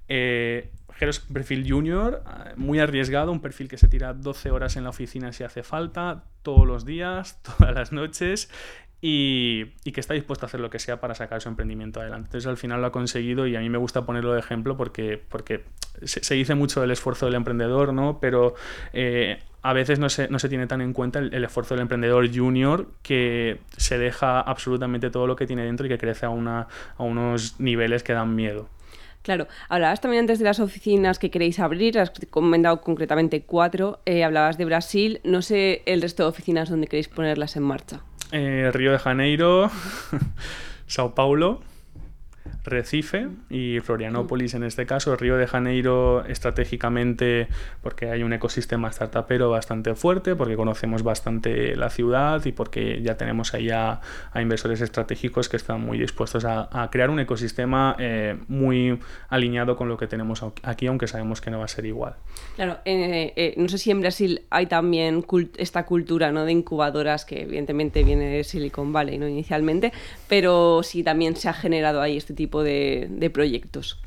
Eh, 0.09 0.71
Es 1.01 1.25
un 1.29 1.35
perfil 1.35 1.67
junior, 1.69 2.23
eh, 2.27 2.53
muy 2.57 2.79
arriesgado, 2.79 3.33
un 3.33 3.41
perfil 3.41 3.69
que 3.69 3.77
se 3.77 3.89
tira 3.89 4.15
12 4.15 4.51
horas 4.51 4.77
en 4.77 4.85
la 4.85 4.91
oficina 4.91 5.33
si 5.33 5.45
hace 5.45 5.63
falta, 5.63 6.25
todos 6.43 6.67
los 6.67 6.85
días, 6.85 7.41
todas 7.59 7.75
las 7.75 7.93
noches, 7.93 8.51
y, 9.01 9.67
que 9.93 10.01
está 10.01 10.15
dispuesto 10.15 10.47
a 10.47 10.49
hacer 10.49 10.61
lo 10.61 10.71
que 10.71 10.79
sea 10.79 11.01
para 11.01 11.15
sacar 11.15 11.41
su 11.41 11.49
emprendimiento 11.49 12.01
adelante. 12.01 12.29
Entonces 12.29 12.49
al 12.49 12.57
final 12.57 12.81
lo 12.81 12.87
ha 12.87 12.93
conseguido 12.93 13.47
y 13.47 13.55
a 13.57 13.61
mí 13.61 13.69
me 13.69 13.79
gusta 13.79 14.07
ponerlo 14.07 14.33
de 14.33 14.41
ejemplo 14.41 14.77
porque, 14.77 15.23
porque 15.29 15.65
se, 16.03 16.35
dice 16.35 16.55
mucho 16.55 16.81
del 16.81 16.91
esfuerzo 16.91 17.27
del 17.27 17.35
emprendedor, 17.35 17.93
¿no? 17.93 18.19
Pero 18.21 18.55
eh, 18.93 19.39
a 19.63 19.73
veces 19.75 19.99
no 19.99 20.09
se, 20.09 20.29
no 20.29 20.39
se, 20.39 20.49
tiene 20.49 20.67
tan 20.67 20.81
en 20.81 20.93
cuenta 20.93 21.19
el, 21.19 21.35
el, 21.35 21.45
esfuerzo 21.45 21.75
del 21.75 21.83
emprendedor 21.83 22.35
junior 22.35 22.89
que 23.03 23.61
se 23.77 23.99
deja 23.99 24.41
absolutamente 24.41 25.11
todo 25.11 25.27
lo 25.27 25.37
que 25.37 25.47
tiene 25.47 25.65
dentro 25.65 25.87
y 25.87 25.89
que 25.89 25.99
crece 25.99 26.27
a, 26.27 26.31
una, 26.31 26.69
a 26.97 27.03
unos 27.03 27.61
niveles 27.61 28.03
que 28.03 28.13
dan 28.13 28.35
miedo. 28.35 28.69
Claro, 29.27 29.49
hablabas 29.69 30.01
también 30.01 30.21
antes 30.21 30.39
de 30.39 30.45
las 30.45 30.61
oficinas 30.61 31.19
que 31.19 31.33
queréis 31.33 31.59
abrir, 31.59 31.99
has 31.99 32.13
comentado 32.31 32.81
concretamente 32.81 33.43
cuatro, 33.43 33.99
eh, 34.07 34.23
hablabas 34.23 34.57
de 34.57 34.65
Brasil, 34.65 35.21
no 35.25 35.43
sé 35.43 35.83
el 35.87 36.01
resto 36.01 36.23
de 36.23 36.29
oficinas 36.29 36.71
donde 36.71 36.87
queréis 36.87 37.09
ponerlas 37.09 37.57
en 37.57 37.65
marcha. 37.65 38.03
Eh, 38.31 38.71
Río 38.73 38.93
de 38.93 39.01
Janeiro, 39.01 39.69
Sao 40.87 41.17
Paulo, 41.17 41.61
Recife 42.67 43.29
y 43.49 43.81
Florianópolis 43.81 44.55
en 44.55 44.65
este 44.65 44.87
caso. 44.87 45.17
Río 45.17 45.37
de 45.37 45.47
Janeiro 45.47 46.25
estratégicamente 46.27 47.49
porque 47.83 48.11
hay 48.11 48.23
un 48.23 48.33
ecosistema 48.33 48.91
startupero 48.93 49.51
bastante 49.51 49.95
fuerte, 49.95 50.35
porque 50.35 50.57
conocemos 50.57 51.03
bastante 51.03 51.77
la 51.77 51.91
ciudad 51.91 52.45
y 52.45 52.53
porque 52.53 53.01
ya 53.03 53.17
tenemos 53.17 53.55
ahí 53.55 53.71
a, 53.71 54.01
inversores 54.35 54.81
estratégicos 54.81 55.49
que 55.49 55.57
están 55.57 55.81
muy 55.81 55.99
dispuestos 55.99 56.45
a, 56.45 56.89
crear 56.91 57.11
un 57.11 57.21
ecosistema 57.21 57.97
eh, 57.99 58.37
muy 58.49 58.99
alineado 59.29 59.77
con 59.77 59.89
lo 59.89 59.97
que 59.97 60.07
tenemos 60.07 60.45
aquí, 60.63 60.87
aunque 60.87 61.07
sabemos 61.07 61.41
que 61.41 61.51
no 61.51 61.59
va 61.59 61.65
a 61.65 61.69
ser 61.69 61.87
igual. 61.87 62.17
Claro, 62.57 62.79
eh, 62.85 63.33
eh, 63.37 63.55
no 63.57 63.69
sé 63.69 63.79
si 63.79 63.91
en 63.91 64.01
Brasil 64.01 64.43
hay 64.51 64.67
también 64.67 65.25
esta 65.57 65.87
cultura 65.87 66.33
¿no? 66.33 66.45
de 66.45 66.53
incubadoras 66.53 67.25
que 67.25 67.43
evidentemente 67.43 68.03
viene 68.05 68.27
de 68.27 68.45
Silicon 68.45 68.93
Valley 68.93 69.19
¿no? 69.19 69.29
inicialmente, 69.29 69.93
pero 70.29 70.83
si 70.83 71.03
también 71.03 71.37
se 71.37 71.49
ha 71.49 71.53
generado 71.53 72.01
ahí 72.01 72.17
este 72.17 72.35
tipo 72.35 72.56
de, 72.63 73.31
proyectos. 73.33 74.01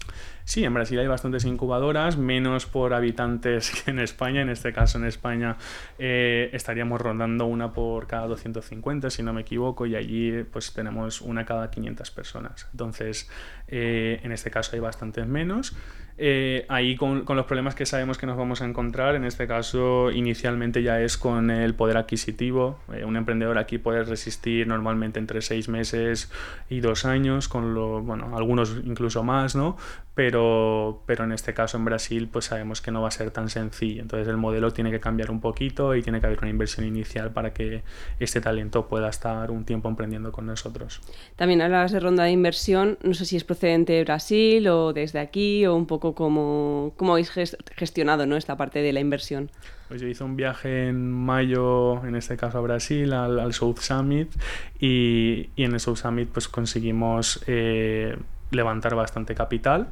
Sí, 0.45 0.63
en 0.63 0.73
Brasil 0.73 0.97
hay 0.97 1.05
bastantes 1.05 1.45
incubadoras, 1.45 2.17
menos 2.17 2.65
por 2.65 2.95
habitantes 2.95 3.69
que 3.85 3.91
en 3.91 3.99
España. 3.99 4.41
En 4.41 4.49
este 4.49 4.73
caso, 4.73 4.97
en 4.97 5.05
España 5.05 5.57
eh, 5.99 6.49
estaríamos 6.53 6.99
rondando 6.99 7.45
una 7.45 7.71
por 7.71 8.07
cada 8.07 8.25
250, 8.27 9.09
si 9.11 9.21
no 9.21 9.33
me 9.33 9.41
equivoco, 9.41 9.85
y 9.85 9.95
allí 9.95 10.43
pues 10.43 10.73
tenemos 10.73 11.21
una 11.21 11.45
cada 11.45 11.69
500 11.69 12.09
personas. 12.11 12.67
Entonces, 12.71 13.29
eh, 13.69 14.19
en 14.23 14.31
este 14.31 14.51
caso 14.51 14.71
hay 14.73 14.79
bastantes 14.79 15.25
menos. 15.27 15.75
Eh, 16.21 16.65
ahí 16.67 16.97
con, 16.97 17.23
los 17.25 17.45
problemas 17.45 17.75
que 17.75 17.85
sabemos 17.85 18.17
que 18.17 18.25
nos 18.25 18.35
vamos 18.35 18.61
a 18.61 18.65
encontrar, 18.65 19.15
en 19.15 19.23
este 19.23 19.47
caso 19.47 20.11
inicialmente 20.11 20.83
ya 20.83 20.99
es 20.99 21.17
con 21.17 21.49
el 21.49 21.75
poder 21.75 21.95
adquisitivo. 21.95 22.77
Eh, 22.93 23.05
un 23.05 23.15
emprendedor 23.15 23.57
aquí 23.57 23.77
puede 23.77 24.03
resistir 24.03 24.67
normalmente 24.67 25.17
entre 25.17 25.41
seis 25.41 25.69
meses 25.69 26.29
y 26.69 26.81
dos 26.81 27.05
años, 27.05 27.47
con 27.47 27.73
lo, 27.73 28.01
bueno, 28.01 28.35
algunos 28.35 28.81
incluso 28.83 29.23
más, 29.23 29.55
¿no? 29.55 29.77
Pero, 30.13 31.03
pero 31.05 31.23
en 31.23 31.31
este 31.31 31.53
caso 31.53 31.77
en 31.77 31.85
Brasil 31.85 32.27
pues 32.29 32.45
sabemos 32.45 32.81
que 32.81 32.91
no 32.91 33.01
va 33.01 33.07
a 33.07 33.11
ser 33.11 33.31
tan 33.31 33.47
sencillo. 33.47 34.01
Entonces 34.01 34.27
el 34.27 34.35
modelo 34.35 34.73
tiene 34.73 34.91
que 34.91 34.99
cambiar 34.99 35.31
un 35.31 35.39
poquito 35.39 35.95
y 35.95 36.01
tiene 36.01 36.19
que 36.19 36.25
haber 36.25 36.39
una 36.39 36.49
inversión 36.49 36.85
inicial 36.85 37.31
para 37.31 37.53
que 37.53 37.83
este 38.19 38.41
talento 38.41 38.89
pueda 38.89 39.07
estar 39.07 39.51
un 39.51 39.63
tiempo 39.63 39.87
emprendiendo 39.87 40.33
con 40.33 40.47
nosotros. 40.47 40.99
También 41.37 41.61
hablas 41.61 41.93
de 41.93 42.01
ronda 42.01 42.25
de 42.25 42.31
inversión, 42.31 42.97
no 43.03 43.13
sé 43.13 43.23
si 43.23 43.37
es 43.37 43.45
procedente 43.59 43.91
de 43.91 44.03
Brasil 44.05 44.67
o 44.69 44.93
desde 44.93 45.19
aquí 45.19 45.65
o 45.65 45.75
un 45.75 45.85
poco 45.85 46.15
cómo, 46.15 46.93
habéis 46.97 47.29
gestionado 47.75 48.25
¿no? 48.25 48.37
esta 48.37 48.55
parte 48.55 48.81
de 48.81 48.93
la 48.93 49.01
inversión. 49.01 49.51
Pues 49.89 49.99
yo 49.99 50.07
hice 50.07 50.23
un 50.23 50.37
viaje 50.37 50.87
en 50.87 51.11
mayo, 51.11 52.05
en 52.05 52.15
este 52.15 52.37
caso 52.37 52.59
a 52.59 52.61
Brasil, 52.61 53.11
al, 53.11 53.53
South 53.53 53.79
Summit, 53.79 54.31
y, 54.79 55.49
en 55.57 55.73
el 55.73 55.79
South 55.81 55.97
Summit 55.97 56.29
pues 56.29 56.47
conseguimos 56.47 57.43
eh, 57.47 58.15
levantar 58.51 58.95
bastante 58.95 59.35
capital 59.35 59.89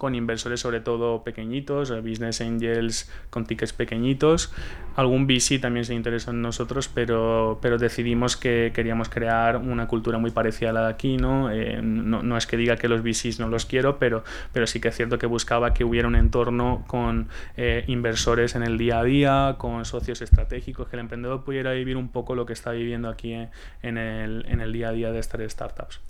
con 0.00 0.14
inversores 0.14 0.60
sobre 0.60 0.80
todo 0.80 1.22
pequeñitos, 1.22 1.90
eh, 1.90 2.00
business 2.00 2.40
angels 2.40 3.12
con 3.28 3.44
tickets 3.44 3.74
pequeñitos. 3.74 4.50
Algún 4.96 5.26
VC 5.26 5.60
también 5.60 5.84
se 5.84 5.94
interesó 5.94 6.30
en 6.30 6.40
nosotros, 6.40 6.88
pero, 6.88 7.58
pero 7.60 7.76
decidimos 7.76 8.38
que 8.38 8.72
queríamos 8.74 9.10
crear 9.10 9.58
una 9.58 9.86
cultura 9.88 10.16
muy 10.16 10.30
parecida 10.30 10.70
a 10.70 10.72
la 10.72 10.82
de 10.86 10.88
aquí. 10.88 11.18
¿no? 11.18 11.52
Eh, 11.52 11.80
no, 11.82 12.36
es 12.38 12.46
que 12.46 12.56
diga 12.56 12.76
que 12.76 12.88
los 12.88 13.02
VCs 13.02 13.40
no 13.40 13.48
los 13.48 13.66
quiero, 13.66 13.98
pero, 13.98 14.24
pero 14.54 14.66
sí 14.66 14.80
que 14.80 14.88
es 14.88 14.96
cierto 14.96 15.18
que 15.18 15.26
buscaba 15.26 15.74
que 15.74 15.84
hubiera 15.84 16.08
un 16.08 16.16
entorno 16.16 16.82
con 16.86 17.28
eh, 17.58 17.84
inversores 17.86 18.54
en 18.54 18.62
el 18.62 18.78
día 18.78 19.00
a 19.00 19.04
día, 19.04 19.56
con 19.58 19.84
socios 19.84 20.22
estratégicos, 20.22 20.88
que 20.88 20.96
el 20.96 21.00
emprendedor 21.00 21.44
pudiera 21.44 21.72
vivir 21.72 21.98
un 21.98 22.08
poco 22.08 22.34
lo 22.34 22.46
que 22.46 22.54
está 22.54 22.70
viviendo 22.70 23.10
aquí 23.10 23.34
en 23.34 23.98
el, 23.98 24.46
en 24.48 24.62
el 24.62 24.72
día 24.72 24.88
a 24.88 24.92
día 24.92 25.12
de 25.12 25.18
estas 25.18 25.52
startups. 25.52 26.00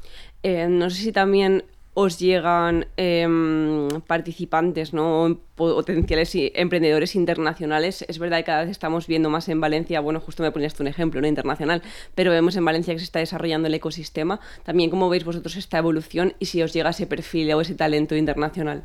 no 0.45 0.91
sé 0.91 0.97
si 1.03 1.11
también 1.11 1.65
os 1.95 2.19
llegan 2.19 2.87
em, 2.97 3.89
participantes 4.07 4.93
¿no? 4.93 5.41
potenciales 5.57 6.31
emprendedores 6.35 7.15
internacionales. 7.15 8.05
Es 8.09 8.19
verdad 8.19 8.39
que 8.39 8.45
cada 8.45 8.63
vez 8.63 8.71
estamos 8.71 9.07
viendo 9.07 9.29
más 9.29 9.49
en 9.49 9.61
Valencia, 9.61 10.01
bueno, 10.01 10.21
justo 10.21 10.43
me 10.43 10.53
ponías 10.53 10.79
un 10.81 10.87
ejemplo 10.87 11.21
¿no? 11.21 11.27
internacional, 11.27 11.83
pero 12.15 12.31
vemos 12.31 12.57
en 12.57 12.65
Valencia 12.65 12.95
que 12.95 13.01
se 13.01 13.05
está 13.05 13.19
desarrollando 13.19 13.69
el 13.69 13.75
ecosistema. 13.75 14.41
También 14.63 14.91
cómo 14.91 15.09
veis 15.09 15.25
vosotros 15.25 15.57
esta 15.57 15.79
evolución 15.79 16.35
y 16.39 16.47
si 16.47 16.63
os 16.63 16.73
llega 16.73 16.91
ese 16.91 17.07
perfil 17.07 17.53
o 17.53 17.61
ese 17.61 17.75
talento 17.75 18.15
internacional. 18.15 18.85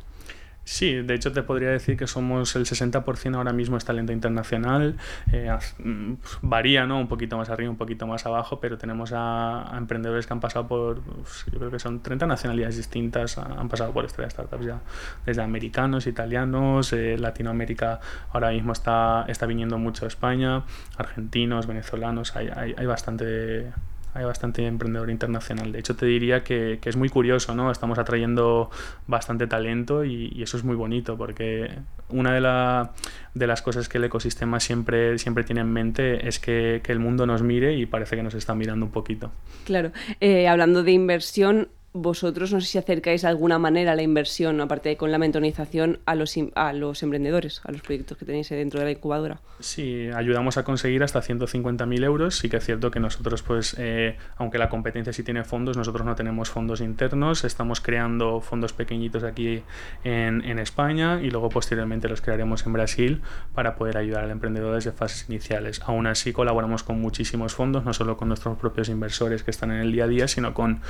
Sí, 0.68 0.94
de 0.94 1.14
hecho 1.14 1.30
te 1.30 1.44
podría 1.44 1.70
decir 1.70 1.96
que 1.96 2.08
somos 2.08 2.56
el 2.56 2.64
60% 2.66 3.36
ahora 3.36 3.52
mismo 3.52 3.76
es 3.76 3.84
talento 3.84 4.12
internacional. 4.12 4.96
Eh, 5.32 5.48
mm, 5.78 6.14
varía, 6.42 6.86
¿no? 6.86 6.98
Un 6.98 7.06
poquito 7.06 7.36
más 7.36 7.50
arriba, 7.50 7.70
un 7.70 7.76
poquito 7.76 8.08
más 8.08 8.26
abajo, 8.26 8.58
pero 8.58 8.76
tenemos 8.76 9.12
a, 9.14 9.72
emprendedores 9.78 10.26
que 10.26 10.32
han 10.32 10.40
pasado 10.40 10.66
por, 10.66 11.02
pues, 11.02 11.46
yo 11.52 11.58
creo 11.60 11.70
que 11.70 11.78
son 11.78 12.02
30 12.02 12.26
nacionalidades 12.26 12.78
distintas, 12.78 13.38
han 13.38 13.68
pasado 13.68 13.92
por 13.92 14.06
estas 14.06 14.32
startups 14.32 14.66
ya, 14.66 14.80
desde 15.24 15.40
americanos, 15.40 16.08
italianos, 16.08 16.92
eh, 16.92 17.16
Latinoamérica 17.16 18.00
ahora 18.32 18.50
mismo 18.50 18.72
está, 18.72 19.24
está 19.28 19.46
viniendo 19.46 19.78
mucho 19.78 20.04
a 20.04 20.08
España, 20.08 20.64
argentinos, 20.98 21.68
venezolanos, 21.68 22.34
hay, 22.34 22.48
hay, 22.48 22.74
hay 22.76 22.86
bastante 22.86 23.72
hay 24.16 24.24
bastante 24.24 24.66
emprendedor 24.66 25.10
internacional. 25.10 25.72
De 25.72 25.78
hecho, 25.78 25.94
te 25.94 26.06
diría 26.06 26.42
que, 26.42 26.78
es 26.82 26.96
muy 26.96 27.08
curioso, 27.08 27.54
¿no? 27.54 27.70
Estamos 27.70 27.98
atrayendo 27.98 28.70
bastante 29.06 29.46
talento 29.46 30.04
y, 30.04 30.42
eso 30.42 30.56
es 30.56 30.64
muy 30.64 30.76
bonito 30.76 31.16
porque 31.16 31.70
una 32.08 32.32
de, 32.32 32.88
de, 33.34 33.46
las 33.46 33.62
cosas 33.62 33.88
que 33.88 33.98
el 33.98 34.04
ecosistema 34.04 34.60
siempre, 34.60 35.18
siempre 35.18 35.44
tiene 35.44 35.60
en 35.60 35.72
mente 35.72 36.28
es 36.28 36.38
que, 36.38 36.80
el 36.86 36.98
mundo 36.98 37.26
nos 37.26 37.42
mire 37.42 37.74
y 37.74 37.84
parece 37.84 38.16
que 38.16 38.22
nos 38.22 38.34
está 38.34 38.54
mirando 38.54 38.86
un 38.86 38.92
poquito. 38.92 39.30
Claro. 39.64 39.92
Eh, 40.20 40.48
hablando 40.48 40.82
de 40.82 40.92
inversión, 40.92 41.68
vosotros 41.96 42.52
no 42.52 42.60
sé 42.60 42.66
si 42.66 42.78
acercáis 42.78 43.22
de 43.22 43.28
alguna 43.28 43.58
manera 43.58 43.94
la 43.94 44.02
inversión, 44.02 44.60
aparte 44.60 44.90
de 44.90 44.96
con 44.96 45.10
la 45.10 45.18
mentonización, 45.18 45.98
a 46.06 46.14
los, 46.14 46.34
a 46.54 46.72
los 46.72 47.02
emprendedores, 47.02 47.60
a 47.64 47.72
los 47.72 47.80
proyectos 47.80 48.18
que 48.18 48.24
tenéis 48.24 48.48
dentro 48.48 48.80
de 48.80 48.86
la 48.86 48.92
incubadora. 48.92 49.40
Sí, 49.60 50.08
ayudamos 50.14 50.58
a 50.58 50.64
conseguir 50.64 51.02
hasta 51.02 51.20
150.000 51.20 52.04
euros. 52.04 52.36
Sí 52.36 52.48
que 52.48 52.58
es 52.58 52.64
cierto 52.64 52.90
que 52.90 53.00
nosotros, 53.00 53.42
pues, 53.42 53.74
eh, 53.78 54.16
aunque 54.36 54.58
la 54.58 54.68
competencia 54.68 55.12
sí 55.12 55.22
tiene 55.22 55.44
fondos, 55.44 55.76
nosotros 55.76 56.04
no 56.06 56.14
tenemos 56.14 56.50
fondos 56.50 56.80
internos. 56.80 57.44
Estamos 57.44 57.80
creando 57.80 58.40
fondos 58.40 58.72
pequeñitos 58.72 59.24
aquí 59.24 59.62
en, 60.04 60.42
en 60.44 60.58
España 60.58 61.20
y 61.22 61.30
luego 61.30 61.48
posteriormente 61.48 62.08
los 62.08 62.20
crearemos 62.20 62.66
en 62.66 62.72
Brasil 62.72 63.22
para 63.54 63.76
poder 63.76 63.96
ayudar 63.96 64.24
al 64.24 64.30
emprendedor 64.30 64.74
desde 64.74 64.92
fases 64.92 65.28
iniciales. 65.28 65.80
Aún 65.86 66.06
así, 66.06 66.32
colaboramos 66.32 66.82
con 66.82 67.00
muchísimos 67.00 67.54
fondos, 67.54 67.84
no 67.84 67.94
solo 67.94 68.16
con 68.16 68.28
nuestros 68.28 68.58
propios 68.58 68.88
inversores 68.88 69.42
que 69.42 69.50
están 69.50 69.70
en 69.70 69.78
el 69.78 69.92
día 69.92 70.04
a 70.04 70.08
día, 70.08 70.28
sino 70.28 70.52
con... 70.54 70.80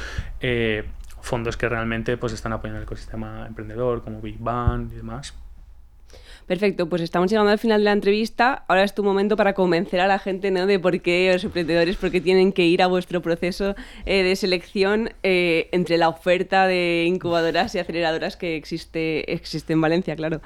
Eh, 0.41 0.85
fondos 1.27 1.57
que 1.57 1.69
realmente 1.69 2.17
pues, 2.17 2.33
están 2.33 2.53
apoyando 2.53 2.79
el 2.79 2.85
ecosistema 2.85 3.47
emprendedor, 3.47 4.03
como 4.03 4.21
Big 4.21 4.39
Bang 4.39 4.91
y 4.93 4.97
demás. 4.97 5.35
Perfecto, 6.47 6.89
pues 6.89 7.03
estamos 7.03 7.29
llegando 7.29 7.51
al 7.51 7.59
final 7.59 7.81
de 7.81 7.87
la 7.87 7.93
entrevista. 7.93 8.65
Ahora 8.69 8.85
es 8.85 8.95
tu 8.95 9.03
momento 9.03 9.37
para 9.37 9.53
convencer 9.53 9.99
a 10.01 10.07
la 10.07 10.21
gente 10.21 10.53
¿no? 10.53 10.67
de 10.67 10.79
por 10.79 11.01
qué 11.01 11.31
los 11.33 11.43
emprendedores, 11.43 11.97
por 11.97 12.13
qué 12.13 12.21
tienen 12.21 12.53
que 12.53 12.65
ir 12.65 12.83
a 12.83 12.87
vuestro 12.87 13.21
proceso 13.21 13.75
eh, 14.05 14.23
de 14.23 14.37
selección 14.37 15.11
eh, 15.25 15.69
entre 15.73 15.99
la 15.99 16.09
oferta 16.09 16.69
de 16.69 17.05
incubadoras 17.09 17.75
y 17.75 17.81
aceleradoras 17.81 18.37
que 18.37 18.55
existe, 18.55 19.33
existe 19.33 19.73
en 19.73 19.81
Valencia, 19.81 20.15
claro. 20.15 20.41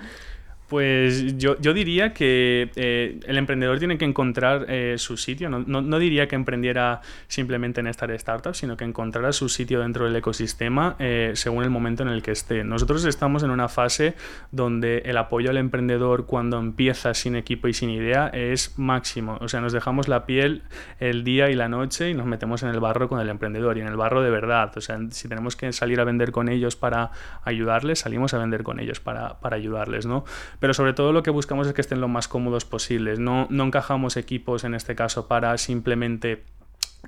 Pues 0.70 1.36
yo, 1.36 1.58
yo 1.60 1.74
diría 1.74 2.14
que 2.14 2.70
eh, 2.76 3.18
el 3.26 3.38
emprendedor 3.38 3.80
tiene 3.80 3.98
que 3.98 4.04
encontrar 4.04 4.66
eh, 4.68 4.94
su 4.98 5.16
sitio. 5.16 5.50
No, 5.50 5.58
no, 5.66 5.98
diría 5.98 6.28
que 6.28 6.36
emprendiera 6.36 7.00
simplemente 7.26 7.80
en 7.80 7.88
estar 7.88 8.08
startup, 8.12 8.54
sino 8.54 8.76
que 8.76 8.84
encontrara 8.84 9.32
su 9.32 9.48
sitio 9.48 9.80
dentro 9.80 10.04
del 10.04 10.14
ecosistema 10.14 10.94
eh, 11.00 11.32
según 11.34 11.64
el 11.64 11.70
momento 11.70 12.04
en 12.04 12.08
el 12.10 12.22
que 12.22 12.30
esté. 12.30 12.62
Nosotros 12.62 13.04
estamos 13.04 13.42
en 13.42 13.50
una 13.50 13.68
fase 13.68 14.14
donde 14.52 14.98
el 15.06 15.16
apoyo 15.16 15.50
al 15.50 15.56
emprendedor 15.56 16.26
cuando 16.26 16.60
empieza 16.60 17.14
sin 17.14 17.34
equipo 17.34 17.66
y 17.66 17.72
sin 17.72 17.90
idea 17.90 18.28
es 18.28 18.78
máximo. 18.78 19.38
O 19.40 19.48
sea, 19.48 19.60
nos 19.60 19.72
dejamos 19.72 20.06
la 20.06 20.24
piel 20.24 20.62
el 21.00 21.24
día 21.24 21.50
y 21.50 21.56
la 21.56 21.68
noche 21.68 22.10
y 22.10 22.14
nos 22.14 22.26
metemos 22.26 22.62
en 22.62 22.68
el 22.68 22.78
barro 22.78 23.08
con 23.08 23.18
el 23.18 23.28
emprendedor 23.28 23.76
y 23.76 23.80
en 23.80 23.88
el 23.88 23.96
barro 23.96 24.22
de 24.22 24.30
verdad. 24.30 24.70
O 24.76 24.80
sea, 24.80 25.00
si 25.10 25.26
tenemos 25.26 25.56
que 25.56 25.72
salir 25.72 25.98
a 25.98 26.04
vender 26.04 26.30
con 26.30 26.48
ellos 26.48 26.76
para 26.76 27.10
ayudarles, 27.42 27.98
salimos 27.98 28.34
a 28.34 28.38
vender 28.38 28.62
con 28.62 28.78
ellos 28.78 29.00
para, 29.00 29.40
para 29.40 29.56
ayudarles, 29.56 30.06
¿no? 30.06 30.24
Pero 30.60 30.74
sobre 30.74 30.92
todo 30.92 31.12
lo 31.12 31.22
que 31.22 31.30
buscamos 31.30 31.66
es 31.66 31.72
que 31.72 31.80
estén 31.80 32.00
lo 32.00 32.08
más 32.08 32.28
cómodos 32.28 32.64
posibles. 32.64 33.18
No, 33.18 33.46
no 33.50 33.64
encajamos 33.64 34.16
equipos 34.16 34.64
en 34.64 34.74
este 34.74 34.94
caso 34.94 35.26
para 35.26 35.58
simplemente 35.58 36.44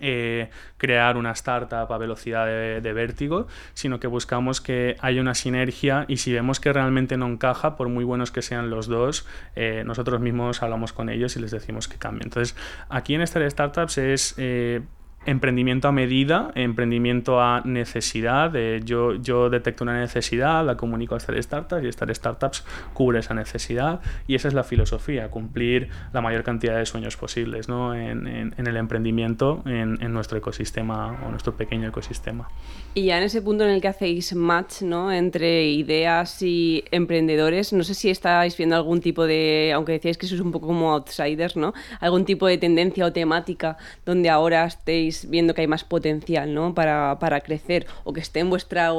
eh, 0.01 0.49
crear 0.79 1.19
una 1.19 1.33
startup 1.33 1.93
a 1.93 1.99
velocidad 1.99 2.47
de, 2.47 2.93
vértigo, 2.93 3.47
sino 3.75 4.01
que 4.01 4.07
buscamos 4.07 4.62
que 4.62 4.97
haya 5.01 5.21
una 5.21 5.35
sinergia 5.35 6.07
y 6.09 6.17
si 6.17 6.33
vemos 6.33 6.61
que 6.61 6.73
realmente 6.73 7.19
no 7.19 7.27
encaja, 7.27 7.77
por 7.77 7.88
muy 7.88 8.03
buenos 8.03 8.33
que 8.33 8.41
sean 8.41 8.71
los 8.71 8.87
dos, 8.87 9.27
eh, 9.55 9.83
nosotros 9.85 10.21
mismos 10.21 10.62
hablamos 10.62 10.95
con 10.95 11.11
ellos 11.11 11.37
y 11.37 11.41
les 11.41 11.51
decimos 11.51 11.88
que 11.88 11.99
cambien. 11.99 12.29
Entonces, 12.29 12.57
aquí 12.88 13.15
en 13.15 13.21
Star 13.21 13.49
Startups 13.51 13.99
es 13.99 14.35
eh, 14.38 14.81
emprendimiento 15.25 15.89
a 15.89 15.93
medida, 15.93 16.51
emprendimiento 16.55 17.41
a 17.41 17.63
necesidad. 17.65 18.53
yo, 18.85 19.15
yo 19.15 19.51
detecto 19.51 19.85
una 19.85 19.99
necesidad, 20.01 20.65
la 20.65 20.77
comunico 20.77 21.15
a 21.15 21.19
Star 21.19 21.41
Startups 21.41 21.85
y 21.85 21.89
Star 21.89 22.15
Startups 22.15 22.65
cubre 22.93 23.21
esa 23.21 23.35
necesidad 23.35 24.01
y 24.27 24.35
esa 24.35 24.49
es 24.49 24.55
la 24.55 24.65
filosofía, 24.65 25.31
cumplir 25.31 25.89
la 26.13 26.21
mayor 26.21 26.43
cantidad 26.43 26.77
de 26.77 26.87
sueños 26.87 27.17
posibles 27.17 27.69
¿no? 27.69 27.95
en, 27.95 28.27
en, 28.27 28.67
el 28.67 28.77
emprendimiento, 28.77 29.63
en, 29.67 30.03
en, 30.03 30.13
nuestro 30.13 30.39
ecosistema 30.39 31.19
o 31.27 31.31
nuestro 31.31 31.57
pequeño 31.57 31.89
ecosistema. 31.89 32.49
Y 32.95 33.07
ya 33.07 33.19
en 33.19 33.25
ese 33.25 33.43
punto 33.43 33.65
en 33.65 33.71
el 33.71 33.81
que 33.81 33.89
hacéis 33.89 34.35
match 34.35 34.83
¿no? 34.83 35.13
entre 35.13 35.71
ideas 35.71 36.43
y 36.43 36.85
emprendedores, 36.91 37.73
no 37.73 37.85
sé 37.85 37.95
si 37.95 38.11
estáis 38.11 38.57
viendo 38.57 38.77
algún 38.77 39.01
tipo 39.01 39.27
de, 39.27 39.73
aunque 39.75 39.93
decíais 39.93 40.19
que 40.19 40.27
sois 40.27 40.41
un 40.41 40.51
poco 40.51 40.67
como 40.67 40.93
outsiders, 40.93 41.57
¿no? 41.57 41.73
algún 42.01 42.25
tipo 42.25 42.47
de 42.47 42.59
tendencia 42.59 43.07
o 43.07 43.13
temática 43.13 43.77
donde 44.05 44.29
ahora 44.29 44.65
estéis 44.65 45.12
viendo 45.29 45.55
que 45.55 45.62
hay 45.62 45.66
más 45.66 45.85
potencial 45.85 46.53
¿no? 46.55 46.75
para, 46.75 47.18
para 47.18 47.40
crecer 47.40 47.87
o 48.05 48.12
que 48.12 48.20
esté 48.20 48.40
en 48.40 48.51
vuestra 48.51 48.92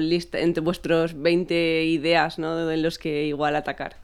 lista, 0.00 0.38
entre 0.40 0.62
vuestros 0.62 1.20
20 1.20 1.84
ideas 1.84 2.38
¿no? 2.38 2.70
en 2.70 2.82
los 2.82 2.98
que 2.98 3.24
igual 3.24 3.56
atacar? 3.56 3.96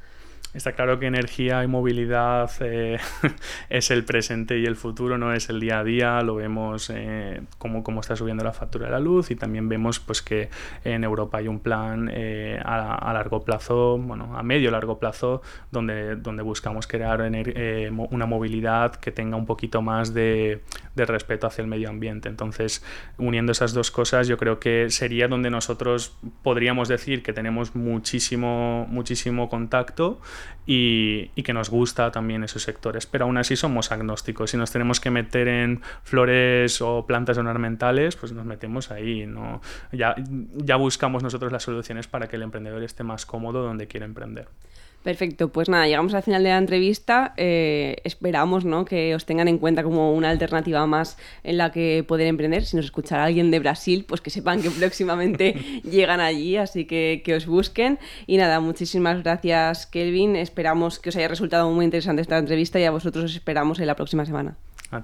Está 0.57 0.73
claro 0.73 0.99
que 0.99 1.05
energía 1.05 1.63
y 1.65 1.67
movilidad 1.67 2.51
eh, 2.61 2.99
es 3.69 3.91
el 3.91 4.07
presente 4.07 4.59
y 4.59 4.65
el 4.65 4.75
futuro, 4.75 5.19
no 5.19 5.35
es 5.35 5.51
el 5.51 5.61
día 5.61 5.81
a 5.81 5.85
día. 5.85 6.23
Lo 6.23 6.37
vemos 6.37 6.91
eh, 6.95 7.43
como 7.59 7.85
cómo, 7.85 8.01
está 8.01 8.17
subiendo 8.17 8.43
la 8.43 8.55
factura 8.55 8.87
de 8.87 8.93
la 8.93 8.99
luz 8.99 9.31
y 9.31 9.37
también 9.37 9.69
vemos 9.69 10.01
pues, 10.01 10.23
que 10.23 10.49
en 10.83 11.05
Europa 11.05 11.39
hay 11.39 11.49
un 11.49 11.61
plan 11.61 12.11
eh, 12.11 12.59
a, 12.65 13.13
largo 13.13 13.45
plazo, 13.45 13.99
bueno, 13.99 14.35
a 14.35 14.43
medio 14.43 14.71
largo 14.71 14.99
plazo, 14.99 15.43
donde, 15.71 16.17
donde 16.17 16.43
buscamos 16.43 16.87
crear 16.87 17.21
una 17.21 18.27
movilidad 18.27 18.97
que 18.97 19.13
tenga 19.13 19.37
un 19.37 19.45
poquito 19.45 19.83
más 19.83 20.15
de, 20.15 20.63
de 20.95 21.05
respeto 21.05 21.47
hacia 21.47 21.61
el 21.61 21.69
medio 21.69 21.91
ambiente. 21.91 22.31
Entonces, 22.31 22.83
uniendo 23.19 23.53
esas 23.53 23.75
dos 23.75 23.91
cosas, 23.91 24.27
yo 24.27 24.39
creo 24.39 24.59
que 24.59 24.89
sería 24.89 25.29
donde 25.29 25.51
nosotros 25.51 26.17
podríamos 26.43 26.89
decir 26.89 27.23
que 27.23 27.35
tenemos 27.35 27.75
muchísimo, 27.75 28.87
muchísimo 28.89 29.51
contacto 29.51 30.19
y, 30.67 31.29
que 31.43 31.53
nos 31.53 31.71
gusta 31.71 32.11
también 32.11 32.43
esos 32.45 32.63
sectores. 32.63 33.07
Pero 33.07 33.25
aún 33.25 33.39
así 33.39 33.57
somos 33.57 33.93
agnósticos. 33.93 34.51
Si 34.51 34.57
nos 34.57 34.71
tenemos 34.71 35.01
que 35.01 35.11
meter 35.11 35.49
en 35.49 35.83
flores 36.03 36.81
o 36.81 37.07
plantas 37.07 37.39
ornamentales, 37.39 38.17
pues 38.17 38.33
nos 38.33 38.45
metemos 38.45 38.91
ahí. 38.91 39.27
¿no? 39.27 39.61
Ya, 39.93 40.15
ya 40.55 40.77
buscamos 40.77 41.23
nosotros 41.23 41.53
las 41.53 41.63
soluciones 41.63 42.07
para 42.07 42.29
que 42.29 42.37
el 42.37 42.43
emprendedor 42.43 42.83
esté 42.83 43.05
más 43.05 43.27
cómodo 43.27 43.63
donde 43.63 43.87
quiere 43.87 44.07
emprender. 44.07 44.49
Perfecto, 45.07 45.53
pues 45.53 45.69
nada, 45.69 45.87
llegamos 45.87 46.15
al 46.15 46.25
final 46.25 46.43
de 46.43 46.49
la 46.49 46.59
entrevista. 46.59 47.33
Eh, 47.37 47.99
esperamos 48.03 48.65
¿no? 48.65 48.85
que 48.85 49.15
os 49.15 49.25
tengan 49.25 49.47
en 49.47 49.59
cuenta 49.59 49.85
como 49.85 50.13
una 50.13 50.31
alternativa 50.31 50.85
más 50.89 51.17
en 51.45 51.59
la 51.59 51.71
que 51.71 52.05
poder 52.09 52.27
emprender. 52.27 52.65
Si 52.65 52.75
nos 52.75 52.87
escuchará 52.87 53.23
alguien 53.23 53.53
de 53.53 53.61
Brasil, 53.61 54.05
pues 54.05 54.21
que 54.21 54.31
sepan 54.31 54.63
que 54.63 54.69
próximamente 54.69 55.53
llegan 55.85 56.19
allí, 56.19 56.57
así 56.57 56.87
que 56.87 57.23
que 57.25 57.37
os 57.37 57.47
busquen. 57.47 58.01
Y 58.27 58.37
nada, 58.37 58.59
muchísimas 58.59 59.23
gracias, 59.23 59.87
Kelvin. 59.87 60.35
Esperamos 60.35 60.99
que 60.99 61.11
os 61.11 61.17
haya 61.17 61.29
resultado 61.29 61.71
muy 61.71 61.85
interesante 61.85 62.21
esta 62.21 62.39
entrevista 62.39 62.81
y 62.81 62.85
a 62.85 62.91
vosotros 62.91 63.27
os 63.27 63.37
esperamos 63.37 63.79
en 63.79 63.87
la 63.87 63.95
próxima 63.95 64.27
semana. 64.27 64.57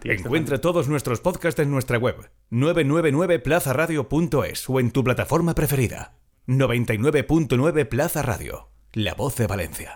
Encuentra 0.02 0.60
todos 0.60 0.88
nuestros 0.88 1.20
podcasts 1.20 1.60
en 1.60 1.70
nuestra 1.70 1.98
web 1.98 2.16
999plazaradio.es 2.50 4.68
o 4.68 4.80
en 4.80 4.90
tu 4.90 5.04
plataforma 5.04 5.54
preferida. 5.54 6.14
99.9 6.48 7.86
Plaza 7.86 8.22
Radio 8.22 8.71
la 8.94 9.14
voz 9.14 9.37
de 9.37 9.46
Valencia. 9.46 9.90